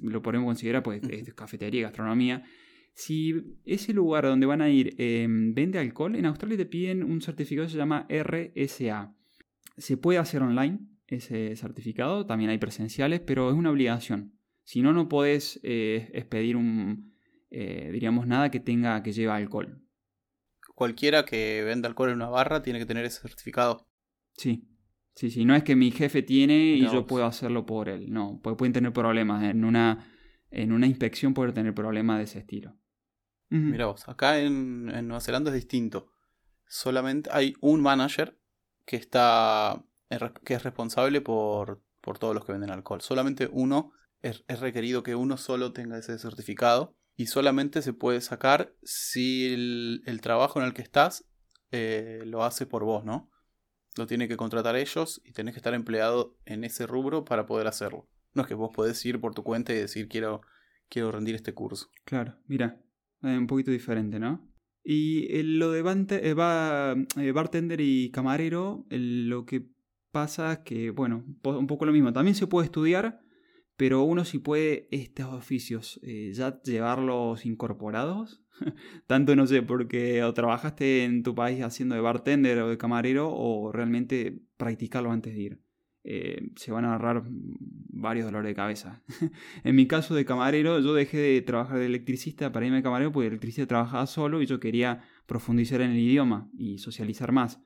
lo 0.02 0.22
podemos 0.22 0.46
considerar 0.46 0.82
pues 0.82 1.02
es 1.02 1.34
cafetería, 1.34 1.82
gastronomía. 1.82 2.44
Si 2.94 3.58
ese 3.64 3.92
lugar 3.92 4.24
donde 4.24 4.46
van 4.46 4.60
a 4.60 4.68
ir 4.68 4.94
em, 4.98 5.54
vende 5.54 5.78
alcohol, 5.78 6.14
en 6.16 6.26
Australia 6.26 6.58
te 6.58 6.66
piden 6.66 7.02
un 7.02 7.20
certificado 7.22 7.66
que 7.66 7.72
se 7.72 7.78
llama 7.78 8.06
RSA. 8.08 9.14
Se 9.76 9.96
puede 9.96 10.18
hacer 10.18 10.42
online 10.42 10.80
ese 11.06 11.56
certificado, 11.56 12.26
también 12.26 12.50
hay 12.50 12.58
presenciales, 12.58 13.20
pero 13.20 13.50
es 13.50 13.56
una 13.56 13.70
obligación. 13.70 14.38
Si 14.64 14.82
no, 14.82 14.92
no 14.92 15.08
podés 15.08 15.60
eh, 15.62 16.10
expedir 16.12 16.56
un, 16.56 17.12
eh, 17.50 17.90
diríamos, 17.92 18.26
nada 18.26 18.50
que 18.50 18.60
tenga 18.60 19.02
que 19.02 19.12
lleve 19.12 19.32
alcohol. 19.32 19.82
Cualquiera 20.74 21.24
que 21.24 21.62
venda 21.64 21.88
alcohol 21.88 22.10
en 22.10 22.16
una 22.16 22.28
barra 22.28 22.62
tiene 22.62 22.78
que 22.78 22.86
tener 22.86 23.04
ese 23.04 23.20
certificado. 23.20 23.88
Sí, 24.34 24.72
Sí, 25.14 25.30
sí, 25.30 25.44
no 25.44 25.54
es 25.54 25.62
que 25.62 25.76
mi 25.76 25.90
jefe 25.90 26.22
tiene 26.22 26.74
y 26.74 26.82
yo 26.88 27.06
puedo 27.06 27.26
hacerlo 27.26 27.66
por 27.66 27.88
él. 27.88 28.10
No, 28.10 28.40
pueden 28.40 28.72
tener 28.72 28.92
problemas. 28.92 29.44
En 29.44 29.64
una, 29.64 30.06
en 30.52 30.72
una 30.72 30.86
inspección 30.86 31.34
pueden 31.34 31.54
tener 31.54 31.74
problemas 31.74 32.18
de 32.18 32.24
ese 32.24 32.38
estilo. 32.38 32.76
Mira 33.48 33.84
vos, 33.84 34.08
acá 34.08 34.38
en, 34.38 34.86
Nueva 34.86 35.20
Zelanda 35.20 35.50
es 35.50 35.54
distinto. 35.54 36.10
Solamente 36.66 37.28
hay 37.32 37.54
un 37.60 37.82
manager 37.82 38.38
que 38.86 38.96
está 38.96 39.84
que 40.44 40.54
es 40.54 40.62
responsable 40.62 41.20
por, 41.20 41.82
por 42.00 42.18
todos 42.18 42.34
los 42.34 42.44
que 42.44 42.52
venden 42.52 42.70
alcohol. 42.70 43.02
Solamente 43.02 43.48
uno 43.52 43.92
es, 44.22 44.42
requerido 44.60 45.02
que 45.02 45.14
uno 45.14 45.36
solo 45.36 45.72
tenga 45.72 45.98
ese 45.98 46.18
certificado 46.18 46.96
y 47.14 47.26
solamente 47.26 47.82
se 47.82 47.92
puede 47.92 48.20
sacar 48.22 48.74
si 48.82 49.52
el, 49.52 50.20
trabajo 50.22 50.60
en 50.60 50.66
el 50.66 50.72
que 50.72 50.82
estás 50.82 51.26
eh, 51.72 52.22
lo 52.24 52.44
hace 52.44 52.64
por 52.64 52.84
vos, 52.84 53.04
¿no? 53.04 53.32
lo 53.96 54.06
tienen 54.06 54.28
que 54.28 54.36
contratar 54.36 54.76
ellos 54.76 55.20
y 55.24 55.32
tenés 55.32 55.54
que 55.54 55.58
estar 55.58 55.74
empleado 55.74 56.36
en 56.44 56.64
ese 56.64 56.86
rubro 56.86 57.24
para 57.24 57.46
poder 57.46 57.66
hacerlo. 57.66 58.08
No 58.34 58.42
es 58.42 58.48
que 58.48 58.54
vos 58.54 58.70
podés 58.74 59.04
ir 59.04 59.20
por 59.20 59.34
tu 59.34 59.42
cuenta 59.42 59.72
y 59.72 59.76
decir 59.76 60.08
quiero, 60.08 60.42
quiero 60.88 61.12
rendir 61.12 61.34
este 61.34 61.54
curso. 61.54 61.88
Claro, 62.04 62.36
mira, 62.46 62.80
un 63.22 63.46
poquito 63.46 63.70
diferente, 63.70 64.18
¿no? 64.18 64.48
Y 64.84 65.42
lo 65.42 65.70
de 65.70 65.80
eh, 65.80 66.34
eh, 67.16 67.32
bartender 67.32 67.80
y 67.80 68.10
camarero, 68.10 68.84
lo 68.90 69.46
que 69.46 69.68
pasa 70.10 70.64
que, 70.64 70.90
bueno, 70.90 71.24
un 71.44 71.66
poco 71.66 71.86
lo 71.86 71.92
mismo. 71.92 72.12
También 72.12 72.34
se 72.34 72.46
puede 72.46 72.66
estudiar, 72.66 73.20
pero 73.76 74.02
uno 74.02 74.24
sí 74.24 74.38
puede 74.38 74.88
estos 74.90 75.26
oficios 75.32 76.00
eh, 76.02 76.32
ya 76.34 76.60
llevarlos 76.62 77.46
incorporados 77.46 78.42
Tanto 79.06 79.36
no 79.36 79.46
sé, 79.46 79.62
porque 79.62 80.22
o 80.22 80.34
trabajaste 80.34 81.04
en 81.04 81.22
tu 81.22 81.34
país 81.34 81.62
haciendo 81.62 81.94
de 81.94 82.00
bartender 82.00 82.58
o 82.60 82.68
de 82.68 82.78
camarero 82.78 83.30
o 83.32 83.72
realmente 83.72 84.40
practicarlo 84.56 85.10
antes 85.10 85.34
de 85.34 85.40
ir. 85.40 85.60
Eh, 86.04 86.50
se 86.56 86.72
van 86.72 86.84
a 86.84 86.94
ahorrar 86.94 87.22
varios 87.28 88.26
dolores 88.26 88.48
de 88.48 88.54
cabeza. 88.54 89.02
en 89.64 89.76
mi 89.76 89.86
caso 89.86 90.14
de 90.14 90.24
camarero, 90.24 90.80
yo 90.80 90.94
dejé 90.94 91.18
de 91.18 91.42
trabajar 91.42 91.78
de 91.78 91.86
electricista 91.86 92.50
para 92.52 92.66
irme 92.66 92.78
de 92.78 92.82
camarero 92.82 93.12
porque 93.12 93.26
el 93.26 93.32
electricista 93.34 93.68
trabajaba 93.68 94.06
solo 94.06 94.42
y 94.42 94.46
yo 94.46 94.58
quería 94.58 95.02
profundizar 95.26 95.80
en 95.80 95.92
el 95.92 95.98
idioma 95.98 96.50
y 96.56 96.78
socializar 96.78 97.30
más 97.30 97.62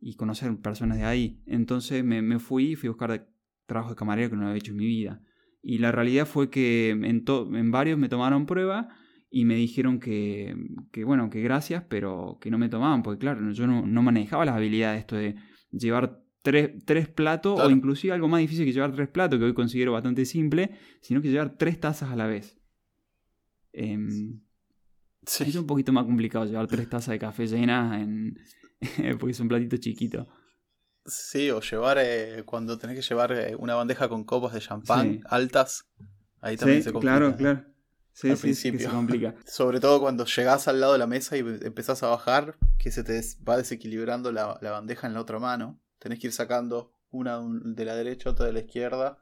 y 0.00 0.16
conocer 0.16 0.54
personas 0.58 0.98
de 0.98 1.04
ahí. 1.04 1.42
Entonces 1.46 2.04
me, 2.04 2.38
fui 2.38 2.72
y 2.72 2.76
fui 2.76 2.88
a 2.88 2.90
buscar 2.90 3.28
trabajo 3.66 3.90
de 3.90 3.96
camarero 3.96 4.30
que 4.30 4.36
no 4.36 4.46
había 4.46 4.58
hecho 4.58 4.72
en 4.72 4.78
mi 4.78 4.86
vida. 4.86 5.22
Y 5.62 5.78
la 5.78 5.90
realidad 5.90 6.26
fue 6.26 6.50
que 6.50 6.90
en, 6.90 7.70
varios 7.70 7.98
me 7.98 8.08
tomaron 8.08 8.46
prueba 8.46 8.88
y 9.30 9.44
me 9.44 9.56
dijeron 9.56 9.98
que, 9.98 10.54
que, 10.92 11.04
bueno, 11.04 11.30
que 11.30 11.42
gracias, 11.42 11.84
pero 11.88 12.38
que 12.40 12.50
no 12.50 12.58
me 12.58 12.68
tomaban, 12.68 13.02
porque 13.02 13.18
claro, 13.18 13.50
yo 13.50 13.66
no, 13.66 13.86
no 13.86 14.02
manejaba 14.02 14.44
las 14.44 14.54
habilidades 14.54 15.00
esto 15.00 15.16
de 15.16 15.34
llevar 15.72 16.22
tres, 16.48 16.70
tres 16.86 17.08
platos, 17.08 17.60
o 17.60 17.70
inclusive 17.70 18.14
algo 18.14 18.26
más 18.26 18.40
difícil 18.40 18.64
que 18.64 18.72
llevar 18.72 18.94
tres 18.94 19.08
platos, 19.08 19.38
que 19.38 19.44
hoy 19.44 19.52
considero 19.52 19.92
bastante 19.92 20.24
simple, 20.24 20.70
sino 21.02 21.20
que 21.20 21.28
llevar 21.28 21.58
tres 21.58 21.78
tazas 21.78 22.10
a 22.10 22.16
la 22.16 22.26
vez. 22.26 22.58
Em, 23.72 24.40
es 25.22 25.56
un 25.56 25.66
poquito 25.66 25.92
más 25.92 26.04
complicado 26.04 26.46
llevar 26.46 26.66
tres 26.66 26.88
tazas 26.88 27.12
de 27.12 27.18
café 27.18 27.46
llenas 27.46 28.00
en, 28.00 28.38
porque 29.20 29.32
es 29.32 29.40
un 29.40 29.48
platito 29.48 29.76
chiquito. 29.76 30.26
Sí, 31.04 31.50
o 31.50 31.60
llevar, 31.60 31.98
eh, 32.00 32.42
cuando 32.46 32.78
tenés 32.78 32.96
que 32.96 33.02
llevar 33.02 33.32
eh, 33.32 33.54
una 33.58 33.74
bandeja 33.74 34.08
con 34.08 34.24
copas 34.24 34.54
de 34.54 34.60
champán 34.60 35.20
altas, 35.26 35.86
ahí 36.40 36.56
también 36.56 36.82
se 36.82 36.92
complica. 36.92 37.18
Claro, 37.18 37.36
claro. 37.36 37.64
Sí, 38.12 38.30
al 38.30 38.36
principio. 38.36 38.80
se 38.80 38.88
complica. 38.88 39.34
Sobre 39.46 39.80
todo 39.80 40.00
cuando 40.00 40.24
llegás 40.24 40.66
al 40.66 40.80
lado 40.80 40.94
de 40.94 40.98
la 40.98 41.06
mesa 41.06 41.36
y 41.36 41.40
empezás 41.40 42.02
a 42.02 42.08
bajar, 42.08 42.56
que 42.76 42.90
se 42.90 43.04
te 43.04 43.20
va 43.48 43.56
desequilibrando 43.56 44.32
la, 44.32 44.58
bandeja 44.60 45.06
en 45.06 45.14
la 45.14 45.20
otra 45.20 45.38
mano. 45.38 45.80
Tenés 45.98 46.18
que 46.18 46.28
ir 46.28 46.32
sacando 46.32 46.94
una 47.10 47.40
de 47.42 47.84
la 47.84 47.94
derecha, 47.94 48.30
otra 48.30 48.46
de 48.46 48.52
la 48.52 48.60
izquierda. 48.60 49.18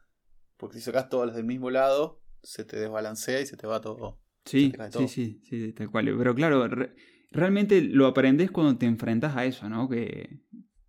Porque 0.56 0.76
si 0.76 0.82
sacás 0.82 1.08
todas 1.08 1.26
las 1.26 1.36
del 1.36 1.44
mismo 1.44 1.70
lado, 1.70 2.22
se 2.42 2.64
te 2.64 2.78
desbalancea 2.78 3.40
y 3.40 3.46
se 3.46 3.56
te 3.56 3.66
va 3.66 3.80
todo. 3.80 4.20
Sí, 4.44 4.72
sí, 4.92 5.08
sí, 5.08 5.40
sí, 5.42 5.72
tal 5.72 5.90
cual. 5.90 6.14
Pero 6.16 6.34
claro, 6.34 6.68
realmente 7.32 7.82
lo 7.82 8.06
aprendes 8.06 8.50
cuando 8.50 8.78
te 8.78 8.86
enfrentas 8.86 9.36
a 9.36 9.44
eso, 9.44 9.68
¿no? 9.68 9.88
Que, 9.88 10.40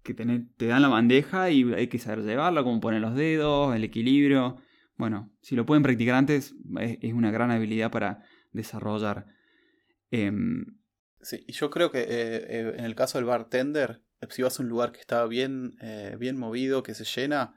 que 0.04 0.14
te 0.14 0.68
dan 0.68 0.82
la 0.82 0.88
bandeja 0.88 1.50
y 1.50 1.64
hay 1.74 1.88
que 1.88 2.00
saber 2.00 2.24
llevarla, 2.24 2.64
cómo 2.64 2.80
poner 2.80 3.02
los 3.02 3.16
dedos, 3.16 3.76
el 3.76 3.84
equilibrio. 3.84 4.58
Bueno, 4.96 5.32
si 5.42 5.56
lo 5.56 5.66
pueden 5.66 5.84
practicar 5.84 6.16
antes, 6.16 6.56
es, 6.80 7.14
una 7.14 7.32
gran 7.32 7.52
habilidad 7.52 7.92
para 7.92 8.24
desarrollar. 8.52 9.28
Em, 10.12 10.80
sí, 11.22 11.44
y 11.48 11.52
yo 11.52 11.70
creo 11.70 11.92
que 11.92 12.00
eh, 12.00 12.08
eh, 12.10 12.74
en 12.78 12.86
el 12.86 12.96
caso 12.96 13.18
del 13.18 13.26
bartender, 13.26 14.04
si 14.30 14.42
vas 14.42 14.60
a 14.60 14.64
un 14.64 14.70
lugar 14.70 14.92
que 14.92 15.00
está 15.00 15.26
bien, 15.26 15.78
eh, 15.82 16.16
bien 16.20 16.38
movido, 16.38 16.84
que 16.84 16.94
se 16.94 17.04
llena, 17.04 17.56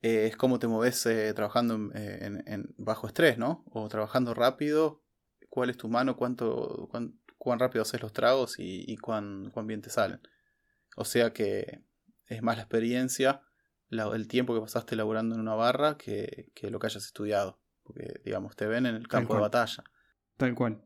es 0.00 0.36
como 0.36 0.58
te 0.58 0.68
moves 0.68 1.08
trabajando 1.34 1.74
en, 1.94 2.74
bajo 2.76 3.08
estrés, 3.08 3.36
¿no? 3.36 3.64
O 3.72 3.88
trabajando 3.88 4.32
rápido, 4.32 5.02
cuál 5.48 5.70
es 5.70 5.76
tu 5.76 5.88
mano, 5.88 6.16
cuánto, 6.16 6.88
cuán, 6.88 7.58
rápido 7.58 7.82
haces 7.82 8.00
los 8.00 8.12
tragos 8.12 8.54
y, 8.58 8.96
cuán, 8.98 9.50
cuán 9.50 9.66
bien 9.66 9.80
te 9.80 9.90
salen. 9.90 10.20
O 10.96 11.04
sea 11.04 11.32
que 11.32 11.82
es 12.26 12.42
más 12.42 12.56
la 12.56 12.62
experiencia 12.62 13.42
el 13.90 14.28
tiempo 14.28 14.54
que 14.54 14.60
pasaste 14.60 14.96
laburando 14.96 15.34
en 15.34 15.40
una 15.40 15.54
barra 15.54 15.96
que, 15.96 16.52
lo 16.62 16.78
que 16.78 16.86
hayas 16.86 17.04
estudiado. 17.04 17.60
Porque, 17.82 18.20
digamos, 18.24 18.54
te 18.54 18.66
ven 18.66 18.86
en 18.86 18.94
el 18.94 19.08
campo 19.08 19.34
de 19.34 19.40
batalla. 19.40 19.82
Tal 20.36 20.54
cual. 20.54 20.82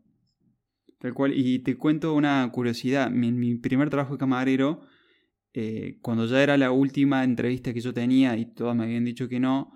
Tal 1.03 1.15
cual. 1.15 1.33
Y 1.37 1.59
te 1.59 1.77
cuento 1.77 2.15
una 2.15 2.49
curiosidad. 2.53 3.11
Mi, 3.11 3.33
mi 3.33 3.57
primer 3.57 3.91
trabajo 3.91 4.13
de 4.13 4.19
camarero, 4.19 4.83
eh, 5.53 5.99
cuando 6.01 6.27
ya 6.27 6.41
era 6.41 6.57
la 6.57 6.71
última 6.71 7.25
entrevista 7.25 7.75
que 7.75 7.81
yo 7.81 7.93
tenía 7.93 8.37
y 8.37 8.47
todas 8.47 8.77
me 8.77 8.85
habían 8.85 9.05
dicho 9.05 9.29
que 9.29 9.41
no, 9.41 9.73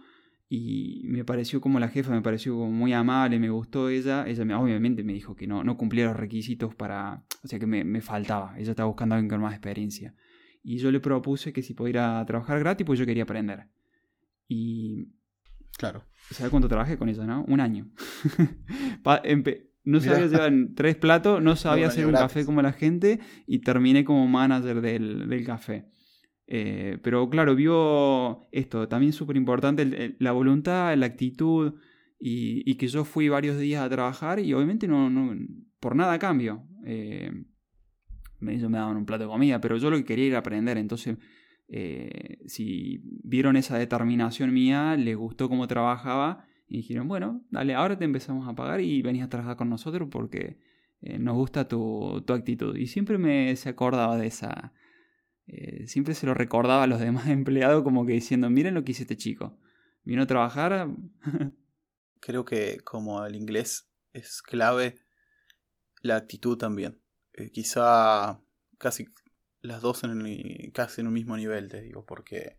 y 0.49 1.03
me 1.05 1.25
pareció 1.25 1.61
como 1.61 1.81
la 1.81 1.89
jefa, 1.89 2.13
me 2.13 2.23
pareció 2.23 2.55
como 2.55 2.71
muy 2.71 2.93
amable, 2.93 3.41
me 3.41 3.51
gustó 3.51 3.89
ella, 3.89 4.25
ella 4.29 4.45
me, 4.45 4.55
obviamente 4.55 5.03
me 5.03 5.15
dijo 5.15 5.35
que 5.35 5.49
no, 5.49 5.65
no 5.65 5.77
cumplía 5.77 6.05
los 6.05 6.17
requisitos 6.17 6.77
para, 6.77 7.25
o 7.43 7.49
sea 7.49 7.59
que 7.59 7.67
me, 7.67 7.83
me 7.83 8.01
faltaba, 8.01 8.55
ella 8.57 8.71
estaba 8.71 8.87
buscando 8.87 9.17
a 9.17 9.19
alguien 9.19 9.29
con 9.29 9.41
más 9.41 9.53
experiencia. 9.53 10.15
Y 10.63 10.79
yo 10.79 10.93
le 10.93 11.01
propuse 11.01 11.53
que 11.53 11.63
si 11.63 11.75
pudiera 11.75 12.25
trabajar 12.25 12.61
gratis, 12.61 12.87
pues 12.87 13.01
yo 13.01 13.07
quería 13.07 13.25
aprender. 13.25 13.67
Y. 14.47 15.09
Claro. 15.77 16.05
¿Sabes 16.31 16.51
cuánto 16.51 16.69
trabajé 16.69 16.97
con 16.97 17.09
ella, 17.09 17.25
no? 17.25 17.45
Un 17.49 17.61
año. 17.61 17.91
no 19.87 20.01
sabía 20.01 20.27
llevar 20.27 20.53
tres 20.75 20.97
platos, 20.97 21.41
no 21.41 21.55
sabía 21.55 21.87
hacer 21.87 22.07
un 22.07 22.13
café 22.13 22.45
como 22.45 22.61
la 22.61 22.73
gente 22.73 23.21
y 23.47 23.61
terminé 23.61 24.05
como 24.05 24.27
manager 24.27 24.81
del, 24.81 25.45
café. 25.47 25.87
Eh, 26.49 26.99
pero 27.03 27.31
claro, 27.31 27.55
vio 27.55 28.43
esto, 28.51 28.89
también 28.89 29.13
súper 29.13 29.37
importante, 29.37 30.17
la 30.19 30.33
voluntad, 30.33 30.95
la 30.97 31.07
actitud 31.07 31.75
y, 32.19 32.75
que 32.75 32.89
yo 32.89 33.05
fui 33.05 33.29
varios 33.29 33.59
días 33.59 33.83
a 33.83 33.89
trabajar 33.89 34.41
y 34.41 34.53
obviamente 34.55 34.89
no, 34.89 35.09
no 35.09 35.35
por 35.79 35.95
nada 35.95 36.19
cambio. 36.19 36.67
Eh, 36.85 37.31
ellos 38.41 38.69
me 38.69 38.79
daban 38.79 38.97
un 38.97 39.07
plato 39.07 39.23
de 39.23 39.31
comida, 39.31 39.61
pero 39.61 39.77
yo 39.77 39.89
lo 39.89 39.97
que 39.99 40.05
quería 40.05 40.27
era 40.27 40.39
aprender, 40.39 40.79
entonces 40.79 41.17
eh, 41.69 42.39
si 42.47 43.01
vieron 43.23 43.57
esa 43.57 43.79
determinación 43.79 44.53
mía, 44.53 44.97
les 44.97 45.17
gustó 45.17 45.49
cómo 45.49 45.69
trabajaba 45.69 46.45
y 46.69 46.79
dijeron, 46.79 47.09
bueno, 47.09 47.45
dale, 47.51 47.75
ahora 47.75 47.97
te 47.97 48.05
empezamos 48.05 48.49
a 48.49 48.55
pagar 48.55 48.81
y 48.81 49.03
venís 49.03 49.23
a 49.23 49.29
trabajar 49.29 49.57
con 49.57 49.71
nosotros 49.71 50.09
porque 50.11 50.59
eh, 51.01 51.19
nos 51.19 51.37
gusta 51.37 51.69
tu, 51.69 52.23
tu, 52.27 52.33
actitud. 52.33 52.77
Y 52.77 52.89
siempre 52.89 53.19
me 53.19 53.55
se 53.57 53.69
acordaba 53.69 54.17
de 54.17 54.27
esa, 54.27 54.73
eh, 55.47 55.87
siempre 55.87 56.15
se 56.15 56.27
lo 56.27 56.35
recordaba 56.35 56.85
a 56.85 56.87
los 56.87 57.01
demás 57.01 57.27
empleados 57.29 57.83
como 57.85 58.05
que 58.05 58.13
diciendo, 58.13 58.51
miren 58.51 58.75
lo 58.75 58.85
que 58.85 58.93
hizo 58.93 59.03
este 59.03 59.17
chico. 59.17 59.59
vino 60.05 60.23
a 60.23 60.27
trabajar. 60.27 60.89
Creo 62.21 62.45
que 62.45 62.81
como 62.81 63.25
el 63.25 63.37
inglés 63.37 63.89
es 64.13 64.43
clave, 64.43 64.99
la 66.03 66.17
actitud 66.17 66.57
también. 66.57 67.01
Eh, 67.35 67.51
quizá 67.51 68.41
casi 68.79 69.07
las 69.61 69.83
dos 69.83 70.03
en 70.05 70.71
casi 70.73 71.01
en 71.01 71.07
un 71.07 71.13
mismo 71.13 71.37
nivel, 71.37 71.69
te 71.69 71.83
digo, 71.83 72.05
porque 72.05 72.59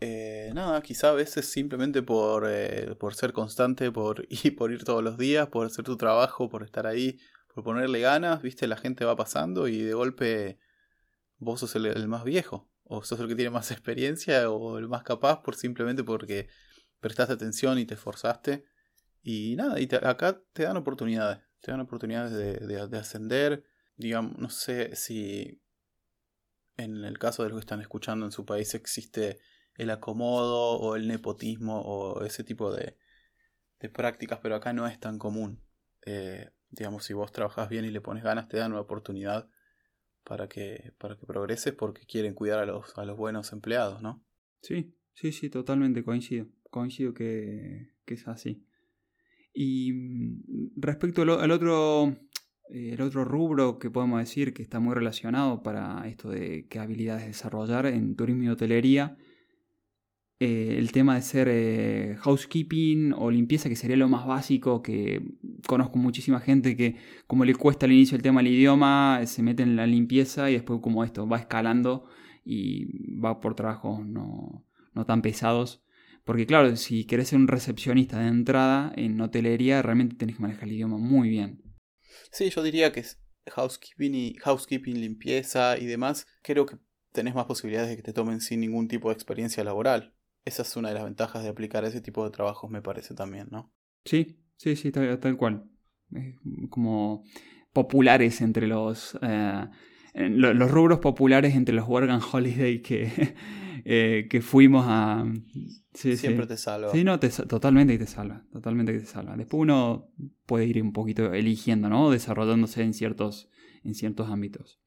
eh, 0.00 0.50
nada, 0.54 0.80
quizá 0.82 1.10
a 1.10 1.12
veces 1.12 1.50
simplemente 1.50 2.02
por, 2.02 2.46
eh, 2.48 2.94
por 2.98 3.14
ser 3.14 3.32
constante, 3.34 3.92
por, 3.92 4.26
y 4.30 4.52
por 4.52 4.72
ir 4.72 4.84
todos 4.84 5.04
los 5.04 5.18
días, 5.18 5.48
por 5.48 5.66
hacer 5.66 5.84
tu 5.84 5.96
trabajo, 5.96 6.48
por 6.48 6.62
estar 6.62 6.86
ahí, 6.86 7.18
por 7.54 7.64
ponerle 7.64 8.00
ganas, 8.00 8.40
viste, 8.40 8.66
la 8.66 8.76
gente 8.76 9.04
va 9.04 9.16
pasando 9.16 9.68
y 9.68 9.82
de 9.82 9.92
golpe 9.92 10.58
vos 11.36 11.60
sos 11.60 11.76
el, 11.76 12.08
más 12.08 12.24
viejo, 12.24 12.70
o 12.84 13.02
sos 13.02 13.20
el 13.20 13.28
que 13.28 13.34
tiene 13.34 13.50
más 13.50 13.70
experiencia, 13.72 14.50
o 14.50 14.78
el 14.78 14.88
más 14.88 15.02
capaz, 15.02 15.42
por 15.42 15.54
simplemente 15.54 16.02
porque 16.02 16.48
prestaste 17.00 17.34
atención 17.34 17.78
y 17.78 17.84
te 17.84 17.94
esforzaste. 17.94 18.64
Y 19.22 19.54
nada, 19.56 19.78
y 19.78 19.88
acá 20.02 20.40
te 20.54 20.62
dan 20.62 20.78
oportunidades, 20.78 21.40
te 21.60 21.72
dan 21.72 21.80
oportunidades 21.80 22.32
de, 22.32 22.86
de 22.88 22.98
ascender, 22.98 23.64
digamos, 23.96 24.38
no 24.38 24.48
sé 24.48 24.96
si 24.96 25.60
en 26.78 27.04
el 27.04 27.18
caso 27.18 27.42
de 27.42 27.50
los 27.50 27.58
que 27.58 27.60
están 27.60 27.82
escuchando 27.82 28.24
en 28.24 28.32
su 28.32 28.46
país 28.46 28.74
existe 28.74 29.38
el 29.80 29.88
acomodo 29.88 30.78
o 30.78 30.94
el 30.94 31.08
nepotismo 31.08 31.80
o 31.80 32.22
ese 32.24 32.44
tipo 32.44 32.70
de, 32.70 32.98
prácticas, 33.94 34.38
pero 34.42 34.56
acá 34.56 34.74
no 34.74 34.86
es 34.86 35.00
tan 35.00 35.18
común. 35.18 35.64
Eh, 36.04 36.50
digamos, 36.68 37.04
si 37.04 37.14
vos 37.14 37.32
trabajas 37.32 37.70
bien 37.70 37.86
y 37.86 37.90
le 37.90 38.02
pones 38.02 38.22
ganas, 38.22 38.46
te 38.46 38.58
dan 38.58 38.72
una 38.72 38.82
oportunidad 38.82 39.48
para 40.22 40.48
que, 40.48 40.92
para 40.98 41.16
que 41.16 41.24
progreses 41.24 41.72
porque 41.72 42.04
quieren 42.04 42.34
cuidar 42.34 42.58
a 42.58 42.66
los, 42.66 42.96
a 42.98 43.06
los 43.06 43.16
buenos 43.16 43.54
empleados, 43.54 44.02
¿no? 44.02 44.22
Sí, 44.60 44.94
sí, 45.14 45.32
sí, 45.32 45.48
totalmente 45.48 46.04
coincido. 46.04 46.46
Coincido 46.68 47.14
que, 47.14 47.94
es 48.06 48.28
así. 48.28 48.66
Y 49.54 49.92
mm, 49.94 50.72
respecto 50.76 51.22
al, 51.22 51.50
otro, 51.50 52.08
eh, 52.68 52.90
el 52.92 53.00
otro 53.00 53.24
rubro 53.24 53.78
que 53.78 53.90
podemos 53.90 54.20
decir 54.20 54.52
que 54.52 54.62
está 54.62 54.78
muy 54.78 54.94
relacionado 54.94 55.62
para 55.62 56.06
esto 56.06 56.28
de 56.28 56.66
qué 56.68 56.80
habilidades 56.80 57.24
desarrollar 57.24 57.86
en 57.86 58.14
turismo 58.14 58.42
y 58.42 58.48
hotelería, 58.48 59.16
eh, 60.42 60.76
el 60.78 60.90
tema 60.90 61.16
de 61.16 61.20
ser 61.20 61.48
eh, 61.50 62.16
housekeeping 62.20 63.12
o 63.12 63.30
limpieza, 63.30 63.68
que 63.68 63.76
sería 63.76 63.98
lo 63.98 64.08
más 64.08 64.26
básico, 64.26 64.82
que 64.82 65.20
conozco 65.66 65.98
muchísima 65.98 66.40
gente 66.40 66.78
que 66.78 66.96
como 67.26 67.44
le 67.44 67.54
cuesta 67.54 67.84
al 67.84 67.92
inicio 67.92 68.16
el 68.16 68.22
tema 68.22 68.40
del 68.42 68.54
idioma, 68.54 69.20
se 69.26 69.42
mete 69.42 69.62
en 69.62 69.76
la 69.76 69.86
limpieza 69.86 70.48
y 70.48 70.54
después 70.54 70.80
como 70.80 71.04
esto 71.04 71.28
va 71.28 71.36
escalando 71.38 72.08
y 72.42 72.86
va 73.18 73.38
por 73.38 73.54
trabajos 73.54 74.06
no, 74.06 74.64
no 74.94 75.04
tan 75.04 75.20
pesados. 75.20 75.82
Porque 76.24 76.46
claro, 76.46 76.74
si 76.76 77.04
querés 77.04 77.28
ser 77.28 77.38
un 77.38 77.46
recepcionista 77.46 78.18
de 78.20 78.28
entrada 78.28 78.92
en 78.96 79.20
hotelería, 79.20 79.82
realmente 79.82 80.16
tenés 80.16 80.36
que 80.36 80.42
manejar 80.42 80.64
el 80.64 80.72
idioma 80.72 80.96
muy 80.96 81.28
bien. 81.28 81.62
Sí, 82.30 82.48
yo 82.48 82.62
diría 82.62 82.92
que 82.92 83.04
housekeeping 83.46 84.14
y 84.14 84.34
housekeeping, 84.36 85.02
limpieza 85.02 85.76
y 85.76 85.84
demás, 85.84 86.26
creo 86.42 86.64
que 86.64 86.78
tenés 87.12 87.34
más 87.34 87.44
posibilidades 87.44 87.90
de 87.90 87.96
que 87.96 88.02
te 88.02 88.14
tomen 88.14 88.40
sin 88.40 88.60
ningún 88.60 88.88
tipo 88.88 89.10
de 89.10 89.14
experiencia 89.14 89.62
laboral. 89.64 90.14
Esa 90.44 90.62
es 90.62 90.76
una 90.76 90.88
de 90.88 90.94
las 90.94 91.04
ventajas 91.04 91.42
de 91.42 91.50
aplicar 91.50 91.84
ese 91.84 92.00
tipo 92.00 92.24
de 92.24 92.30
trabajos, 92.30 92.70
me 92.70 92.82
parece 92.82 93.14
también, 93.14 93.48
¿no? 93.50 93.72
Sí, 94.04 94.38
sí, 94.56 94.76
sí, 94.76 94.90
tal, 94.90 95.36
cual. 95.36 95.64
como 96.70 97.24
populares 97.72 98.40
entre 98.40 98.66
los, 98.66 99.18
eh, 99.22 99.66
los 100.14 100.70
rubros 100.70 100.98
populares 100.98 101.54
entre 101.54 101.74
los 101.74 101.86
Work 101.86 102.10
and 102.10 102.22
Holiday 102.32 102.80
que, 102.80 103.34
eh, 103.84 104.26
que 104.28 104.40
fuimos 104.40 104.84
a... 104.88 105.24
Siempre 105.92 106.46
te 106.46 106.56
salva. 106.56 106.92
Sí, 106.92 107.04
no, 107.04 107.18
totalmente 107.18 107.98
te 107.98 108.06
salva, 108.06 108.44
totalmente 108.52 108.98
te 108.98 109.06
salva. 109.06 109.36
Después 109.36 109.60
uno 109.60 110.10
puede 110.46 110.66
ir 110.66 110.82
un 110.82 110.92
poquito 110.92 111.32
eligiendo, 111.32 111.88
¿no? 111.88 112.10
Desarrollándose 112.10 112.82
en 112.82 112.94
ciertos, 112.94 113.50
en 113.84 113.94
ciertos 113.94 114.30
ámbitos. 114.30 114.80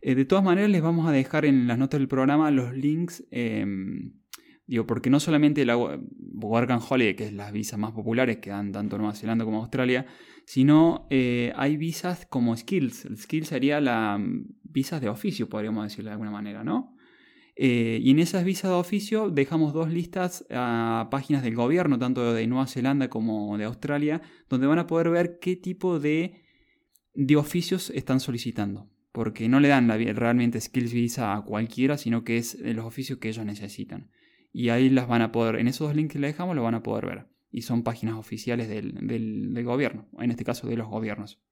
Eh, 0.00 0.16
de 0.16 0.24
todas 0.24 0.44
maneras, 0.44 0.68
les 0.70 0.82
vamos 0.82 1.06
a 1.06 1.12
dejar 1.12 1.44
en 1.44 1.68
las 1.68 1.78
notas 1.78 2.00
del 2.00 2.08
programa 2.08 2.50
los 2.50 2.74
links 2.74 3.24
em, 3.30 4.14
Digo, 4.72 4.86
porque 4.86 5.10
no 5.10 5.20
solamente 5.20 5.66
la 5.66 5.76
Work 5.76 6.70
and 6.70 6.82
Holiday, 6.88 7.14
que 7.14 7.26
es 7.26 7.34
las 7.34 7.52
visas 7.52 7.78
más 7.78 7.92
populares 7.92 8.38
que 8.38 8.48
dan 8.48 8.72
tanto 8.72 8.96
Nueva 8.96 9.14
Zelanda 9.14 9.44
como 9.44 9.58
Australia, 9.58 10.06
sino 10.46 11.06
eh, 11.10 11.52
hay 11.56 11.76
visas 11.76 12.24
como 12.24 12.56
Skills. 12.56 13.04
El 13.04 13.18
Skills 13.18 13.48
sería 13.48 13.82
la 13.82 14.16
mm, 14.16 14.46
visas 14.62 15.02
de 15.02 15.10
oficio, 15.10 15.50
podríamos 15.50 15.84
decirlo 15.84 16.08
de 16.08 16.12
alguna 16.12 16.30
manera, 16.30 16.64
¿no? 16.64 16.96
Eh, 17.54 17.98
y 18.02 18.12
en 18.12 18.18
esas 18.18 18.44
visas 18.46 18.70
de 18.70 18.76
oficio 18.78 19.28
dejamos 19.28 19.74
dos 19.74 19.90
listas 19.90 20.46
a 20.48 21.08
páginas 21.10 21.42
del 21.42 21.54
gobierno, 21.54 21.98
tanto 21.98 22.32
de 22.32 22.46
Nueva 22.46 22.66
Zelanda 22.66 23.10
como 23.10 23.58
de 23.58 23.64
Australia, 23.64 24.22
donde 24.48 24.68
van 24.68 24.78
a 24.78 24.86
poder 24.86 25.10
ver 25.10 25.38
qué 25.38 25.54
tipo 25.54 26.00
de, 26.00 26.40
de 27.12 27.36
oficios 27.36 27.90
están 27.90 28.20
solicitando. 28.20 28.88
Porque 29.12 29.50
no 29.50 29.60
le 29.60 29.68
dan 29.68 29.90
realmente 29.90 30.58
Skills 30.58 30.94
Visa 30.94 31.34
a 31.34 31.44
cualquiera, 31.44 31.98
sino 31.98 32.24
que 32.24 32.38
es 32.38 32.58
los 32.58 32.86
oficios 32.86 33.18
que 33.18 33.28
ellos 33.28 33.44
necesitan 33.44 34.08
y 34.52 34.68
ahí 34.68 34.90
las 34.90 35.08
van 35.08 35.22
a 35.22 35.32
poder, 35.32 35.56
en 35.56 35.66
esos 35.66 35.88
dos 35.88 35.96
links 35.96 36.12
que 36.12 36.18
les 36.18 36.32
dejamos 36.32 36.54
lo 36.54 36.62
van 36.62 36.74
a 36.74 36.82
poder 36.82 37.06
ver. 37.06 37.26
Y 37.50 37.62
son 37.62 37.82
páginas 37.82 38.16
oficiales 38.16 38.68
del, 38.68 38.94
del, 39.06 39.64
gobierno, 39.64 40.08
en 40.18 40.30
este 40.30 40.44
caso 40.44 40.66
de 40.68 40.76
los 40.76 40.88
gobiernos. 40.88 41.42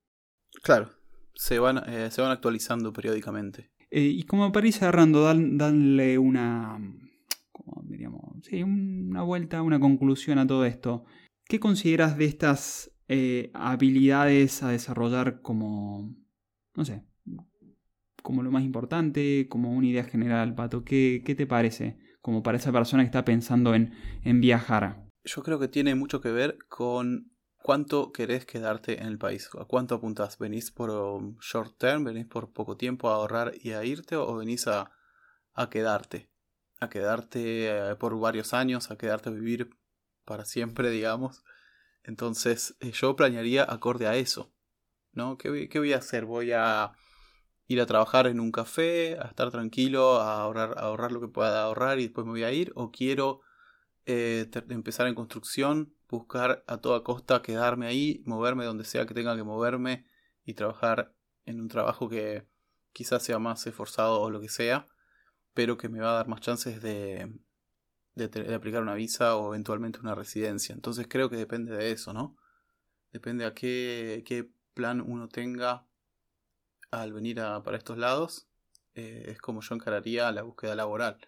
Claro, 0.63 0.91
se 1.35 1.59
van, 1.59 1.83
eh, 1.87 2.11
se 2.11 2.23
van 2.23 2.31
actualizando 2.31 2.93
periódicamente. 2.93 3.71
Eh, 3.91 4.03
y 4.03 4.23
como 4.25 4.53
para 4.53 4.67
ir 4.67 4.73
cerrando, 4.73 5.23
darle 5.23 6.19
una, 6.19 6.79
como 7.51 7.83
diríamos, 7.87 8.23
sí, 8.43 8.63
una 8.63 9.23
vuelta, 9.23 9.63
una 9.63 9.81
conclusión 9.81 10.39
a 10.39 10.47
todo 10.47 10.65
esto. 10.65 11.05
¿Qué 11.45 11.61
consideras 11.61 12.17
de 12.17 12.27
estas 12.27 12.93
eh, 13.09 13.51
habilidades 13.55 14.63
a 14.63 14.69
desarrollar 14.69 15.43
como, 15.43 16.15
no 16.75 16.85
sé, 16.85 17.05
como 18.23 18.43
lo 18.43 18.51
más 18.51 18.63
importante, 18.63 19.49
como 19.49 19.73
una 19.73 19.87
idea 19.87 20.05
general, 20.05 20.55
Pato? 20.55 20.85
¿Qué, 20.85 21.23
qué 21.25 21.35
te 21.35 21.47
parece? 21.47 21.99
Como 22.21 22.43
para 22.43 22.59
esa 22.59 22.73
persona 22.73 23.03
que 23.03 23.07
está 23.07 23.25
pensando 23.25 23.75
en, 23.75 23.95
en 24.25 24.41
viajar? 24.41 25.07
Yo 25.25 25.43
creo 25.43 25.59
que 25.59 25.69
tiene 25.69 25.95
mucho 25.95 26.21
que 26.21 26.31
ver 26.31 26.59
con 26.69 27.31
cuánto 27.63 28.13
querés 28.13 28.47
quedarte 28.47 29.01
en 29.01 29.07
el 29.07 29.19
país. 29.19 29.49
¿A 29.59 29.65
cuánto 29.65 29.95
apuntás? 29.95 30.39
¿Venís 30.39 30.71
por 30.71 30.91
um, 30.91 31.37
short 31.41 31.77
term? 31.79 32.05
¿Venís 32.05 32.27
por 32.27 32.53
poco 32.53 32.77
tiempo 32.77 33.11
a 33.11 33.15
ahorrar 33.15 33.53
y 33.61 33.73
a 33.73 33.85
irte? 33.85 34.17
¿O 34.17 34.35
venís 34.37 34.67
a, 34.67 34.93
a 35.55 35.71
quedarte? 35.71 36.31
A 36.81 36.89
quedarte 36.89 37.91
eh, 37.91 37.97
por 37.97 38.19
varios 38.19 38.55
años, 38.55 38.91
a 38.91 38.97
quedarte 38.97 39.29
a 39.29 39.33
vivir 39.33 39.71
para 40.25 40.45
siempre, 40.45 40.91
digamos. 40.91 41.45
Entonces 42.03 42.77
eh, 42.81 42.93
yo 42.93 43.15
planearía 43.17 43.65
acorde 43.65 44.07
a 44.07 44.17
eso. 44.17 44.53
¿No? 45.13 45.37
¿Qué, 45.37 45.69
¿Qué 45.69 45.79
voy 45.79 45.93
a 45.93 45.99
hacer? 45.99 46.25
Voy 46.25 46.53
a 46.53 46.93
ir 47.71 47.81
a 47.81 47.87
trabajar 47.87 48.27
en 48.27 48.41
un 48.41 48.51
café, 48.51 49.17
a 49.21 49.29
estar 49.29 49.53
tranquilo, 49.53 50.21
a 50.21 50.43
ahorrar, 50.43 50.75
ahorrar 50.77 51.13
lo 51.13 51.21
que 51.21 51.29
pueda 51.29 51.63
ahorrar 51.63 52.01
y 52.01 52.03
después 52.03 52.27
me 52.27 52.33
voy 52.33 52.43
a 52.43 52.51
ir, 52.51 52.73
o 52.75 52.91
quiero 52.91 53.43
eh, 54.07 54.51
empezar 54.71 55.07
en 55.07 55.15
construcción, 55.15 55.95
buscar 56.09 56.65
a 56.67 56.79
toda 56.79 57.05
costa 57.05 57.43
quedarme 57.43 57.87
ahí, 57.87 58.25
moverme 58.27 58.65
donde 58.65 58.83
sea 58.83 59.07
que 59.07 59.15
tenga 59.15 59.37
que 59.37 59.45
moverme 59.45 60.05
y 60.45 60.55
trabajar 60.55 61.15
en 61.45 61.61
un 61.61 61.69
trabajo 61.69 62.09
que 62.09 62.45
quizás 62.93 63.23
sea 63.23 63.39
más 63.39 63.65
esforzado 63.69 64.21
o 64.21 64.31
lo 64.31 64.41
que 64.41 64.49
sea, 64.49 64.89
pero 65.55 65.79
que 65.79 65.89
me 65.89 66.01
va 66.01 66.11
a 66.11 66.15
dar 66.15 66.27
más 66.27 66.41
chances 66.41 66.83
de, 66.83 67.39
de, 68.17 68.53
aplicar 68.53 68.83
una 68.83 68.95
visa 68.95 69.37
o 69.37 69.55
eventualmente 69.55 70.01
una 70.01 70.17
residencia. 70.17 70.75
Entonces 70.75 71.07
creo 71.09 71.31
que 71.31 71.37
depende 71.37 71.77
de 71.77 71.93
eso, 71.93 72.13
¿no? 72.13 72.37
Depende 73.13 73.45
a 73.45 73.55
qué, 73.55 74.25
qué 74.27 74.51
plan 74.75 75.01
uno 75.01 75.29
tenga 75.29 75.87
al 76.91 77.13
venir 77.13 77.41
a, 77.41 77.63
para 77.63 77.77
estos 77.77 77.99
lados, 77.99 78.49
eh, 78.95 79.27
es 79.29 79.41
como 79.41 79.61
yo 79.61 79.75
encararía 79.75 80.31
la 80.33 80.43
búsqueda 80.43 80.75
laboral. 80.75 81.19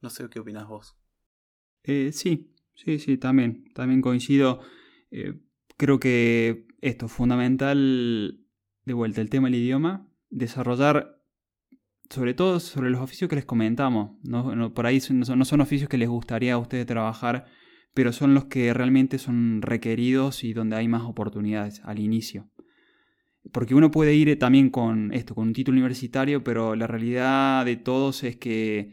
No 0.00 0.10
sé 0.10 0.28
qué 0.28 0.40
opinas 0.40 0.68
vos. 0.68 0.96
Eh, 1.84 2.12
sí, 2.12 2.54
sí, 2.74 2.98
sí, 2.98 3.18
también, 3.18 3.72
también 3.74 4.00
coincido. 4.00 4.60
Eh, 5.10 5.40
creo 5.76 5.98
que 5.98 6.66
esto 6.80 7.06
es 7.06 7.12
fundamental, 7.12 8.40
de 8.84 8.92
vuelta, 8.92 9.20
el 9.20 9.30
tema 9.30 9.48
del 9.48 9.56
idioma, 9.56 10.08
desarrollar 10.30 11.18
sobre 12.10 12.34
todo 12.34 12.60
sobre 12.60 12.90
los 12.90 13.00
oficios 13.00 13.28
que 13.30 13.36
les 13.36 13.46
comentamos. 13.46 14.18
No, 14.22 14.74
por 14.74 14.86
ahí 14.86 15.00
son, 15.00 15.20
no 15.20 15.44
son 15.44 15.60
oficios 15.60 15.88
que 15.88 15.96
les 15.96 16.08
gustaría 16.08 16.54
a 16.54 16.58
ustedes 16.58 16.86
trabajar, 16.86 17.46
pero 17.94 18.12
son 18.12 18.34
los 18.34 18.44
que 18.46 18.74
realmente 18.74 19.18
son 19.18 19.62
requeridos 19.62 20.44
y 20.44 20.52
donde 20.52 20.76
hay 20.76 20.88
más 20.88 21.02
oportunidades 21.02 21.80
al 21.84 21.98
inicio. 21.98 22.50
Porque 23.50 23.74
uno 23.74 23.90
puede 23.90 24.14
ir 24.14 24.38
también 24.38 24.70
con 24.70 25.12
esto, 25.12 25.34
con 25.34 25.48
un 25.48 25.52
título 25.52 25.76
universitario, 25.76 26.44
pero 26.44 26.76
la 26.76 26.86
realidad 26.86 27.64
de 27.64 27.76
todos 27.76 28.22
es 28.22 28.36
que 28.36 28.92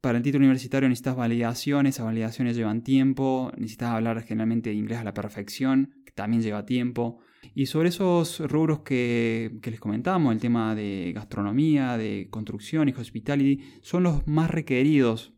para 0.00 0.18
el 0.18 0.24
título 0.24 0.42
universitario 0.42 0.88
necesitas 0.88 1.16
validaciones, 1.16 1.94
esas 1.94 2.06
validaciones 2.06 2.56
llevan 2.56 2.82
tiempo, 2.82 3.52
necesitas 3.56 3.90
hablar 3.90 4.22
generalmente 4.22 4.72
inglés 4.72 4.98
a 4.98 5.04
la 5.04 5.14
perfección, 5.14 5.94
que 6.04 6.12
también 6.12 6.42
lleva 6.42 6.64
tiempo. 6.64 7.20
Y 7.54 7.66
sobre 7.66 7.90
esos 7.90 8.40
rubros 8.40 8.80
que, 8.80 9.58
que 9.60 9.70
les 9.70 9.80
comentamos, 9.80 10.32
el 10.32 10.40
tema 10.40 10.74
de 10.74 11.12
gastronomía, 11.14 11.98
de 11.98 12.28
construcción 12.30 12.88
y 12.88 12.92
hospitality, 12.92 13.62
son 13.82 14.04
los 14.04 14.26
más 14.26 14.50
requeridos. 14.50 15.34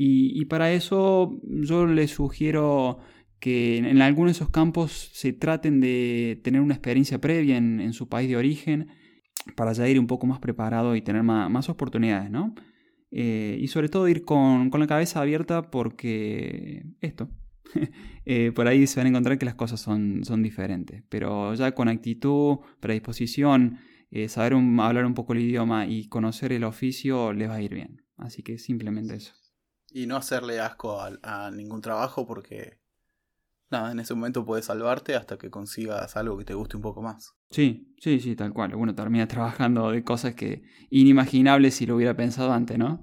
Y, 0.00 0.44
para 0.44 0.72
eso 0.72 1.40
yo 1.42 1.84
les 1.86 2.12
sugiero 2.12 2.98
que 3.40 3.78
en, 3.78 4.02
algunos 4.02 4.32
de 4.32 4.36
esos 4.36 4.50
campos 4.50 5.10
se 5.12 5.32
traten 5.32 5.80
de 5.80 6.40
tener 6.42 6.60
una 6.60 6.74
experiencia 6.74 7.20
previa 7.20 7.56
en, 7.56 7.92
su 7.92 8.08
país 8.08 8.28
de 8.28 8.36
origen 8.36 8.88
para 9.56 9.72
ya 9.72 9.88
ir 9.88 9.98
un 9.98 10.06
poco 10.06 10.26
más 10.26 10.38
preparado 10.40 10.96
y 10.96 11.02
tener 11.02 11.22
más, 11.22 11.68
oportunidades, 11.68 12.30
¿no? 12.30 12.54
Eh, 13.10 13.56
y 13.60 13.68
sobre 13.68 13.88
todo 13.88 14.08
ir 14.08 14.24
con, 14.24 14.70
la 14.70 14.86
cabeza 14.86 15.20
abierta 15.20 15.70
porque 15.70 16.84
esto, 17.00 17.30
eh, 18.26 18.52
por 18.54 18.68
ahí 18.68 18.86
se 18.86 19.00
van 19.00 19.06
a 19.06 19.10
encontrar 19.10 19.38
que 19.38 19.46
las 19.46 19.54
cosas 19.54 19.80
son, 19.80 20.24
son 20.24 20.42
diferentes. 20.42 21.04
Pero 21.08 21.54
ya 21.54 21.72
con 21.72 21.88
actitud, 21.88 22.58
predisposición, 22.80 23.78
eh, 24.10 24.28
saber 24.28 24.54
hablar 24.54 25.04
un 25.04 25.14
poco 25.14 25.34
el 25.34 25.40
idioma 25.40 25.86
y 25.86 26.08
conocer 26.08 26.52
el 26.52 26.64
oficio 26.64 27.32
les 27.32 27.48
va 27.48 27.54
a 27.54 27.62
ir 27.62 27.74
bien. 27.74 28.04
Así 28.16 28.42
que 28.42 28.58
simplemente 28.58 29.16
eso. 29.16 29.34
Y 29.90 30.06
no 30.06 30.16
hacerle 30.16 30.60
asco 30.60 31.00
a, 31.00 31.50
ningún 31.50 31.80
trabajo 31.80 32.26
porque 32.26 32.80
nada, 33.70 33.92
en 33.92 34.00
ese 34.00 34.14
momento 34.14 34.44
puedes 34.44 34.66
salvarte 34.66 35.14
hasta 35.14 35.38
que 35.38 35.50
consigas 35.50 36.16
algo 36.16 36.36
que 36.38 36.44
te 36.44 36.54
guste 36.54 36.76
un 36.76 36.82
poco 36.82 37.02
más. 37.02 37.34
Sí, 37.50 37.94
sí, 37.98 38.20
sí, 38.20 38.36
tal 38.36 38.52
cual. 38.52 38.74
Bueno, 38.74 38.94
termina 38.94 39.26
trabajando 39.28 39.90
de 39.90 40.04
cosas 40.04 40.34
que 40.34 40.62
inimaginables 40.90 41.74
si 41.74 41.86
lo 41.86 41.96
hubiera 41.96 42.16
pensado 42.16 42.52
antes, 42.52 42.78
¿no? 42.78 43.02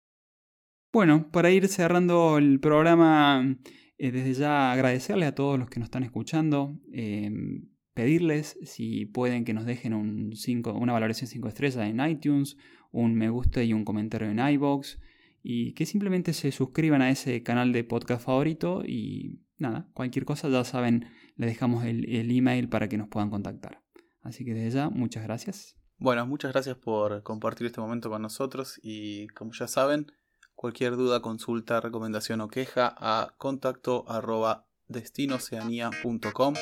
Bueno, 0.93 1.29
para 1.31 1.51
ir 1.51 1.67
cerrando 1.67 2.37
el 2.37 2.59
programa, 2.59 3.57
eh, 3.97 4.11
desde 4.11 4.33
ya 4.33 4.71
agradecerle 4.71 5.25
a 5.25 5.35
todos 5.35 5.59
los 5.59 5.69
que 5.69 5.79
nos 5.79 5.87
están 5.87 6.03
escuchando, 6.03 6.79
em, 6.93 7.67
pedirles 7.93 8.57
si 8.63 9.05
pueden 9.05 9.43
que 9.45 9.53
nos 9.53 9.65
dejen 9.65 9.93
un 9.93 10.33
una 10.75 10.93
valoración 10.93 11.27
5 11.27 11.47
estrellas 11.49 11.87
en 11.87 11.99
iTunes, 11.99 12.57
un 12.91 13.13
me 13.15 13.29
gusta 13.29 13.63
y 13.63 13.73
un 13.73 13.83
comentario 13.83 14.29
en 14.29 14.39
iBox 14.39 14.99
y 15.43 15.73
que 15.73 15.85
simplemente 15.85 16.33
se 16.33 16.51
suscriban 16.51 17.01
a 17.01 17.09
ese 17.11 17.43
canal 17.43 17.71
de 17.71 17.83
podcast 17.83 18.25
favorito 18.25 18.83
y 18.85 19.44
nada, 19.57 19.89
cualquier 19.93 20.25
cosa 20.25 20.49
ya 20.49 20.63
saben, 20.63 21.09
les 21.35 21.49
dejamos 21.49 21.85
el, 21.85 22.31
email 22.31 22.69
para 22.69 22.87
que 22.87 22.97
nos 22.97 23.07
puedan 23.07 23.29
contactar. 23.29 23.81
Así 24.21 24.43
que 24.45 24.53
desde 24.53 24.77
ya, 24.77 24.89
muchas 24.89 25.23
gracias. 25.23 25.77
Bueno, 25.97 26.25
muchas 26.25 26.51
gracias 26.51 26.75
por 26.77 27.23
compartir 27.23 27.67
este 27.67 27.79
momento 27.79 28.09
con 28.09 28.21
nosotros 28.21 28.79
y 28.83 29.27
como 29.27 29.51
ya 29.53 29.67
saben, 29.67 30.07
cualquier 30.53 30.95
duda, 30.95 31.21
consulta, 31.21 31.79
recomendación 31.79 32.41
o 32.41 32.47
queja 32.47 32.93
a 32.97 33.35
contacto 33.37 34.03
arroba 34.09 34.67
destinoceanía.com 34.87 36.53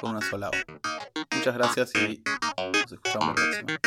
con 0.00 0.10
una 0.10 0.20
sola 0.20 0.50
O. 0.50 0.52
Muchas 1.36 1.54
gracias 1.54 1.92
y 1.94 2.22
nos 2.72 2.92
escuchamos 2.92 3.28
la 3.28 3.34
próxima. 3.34 3.78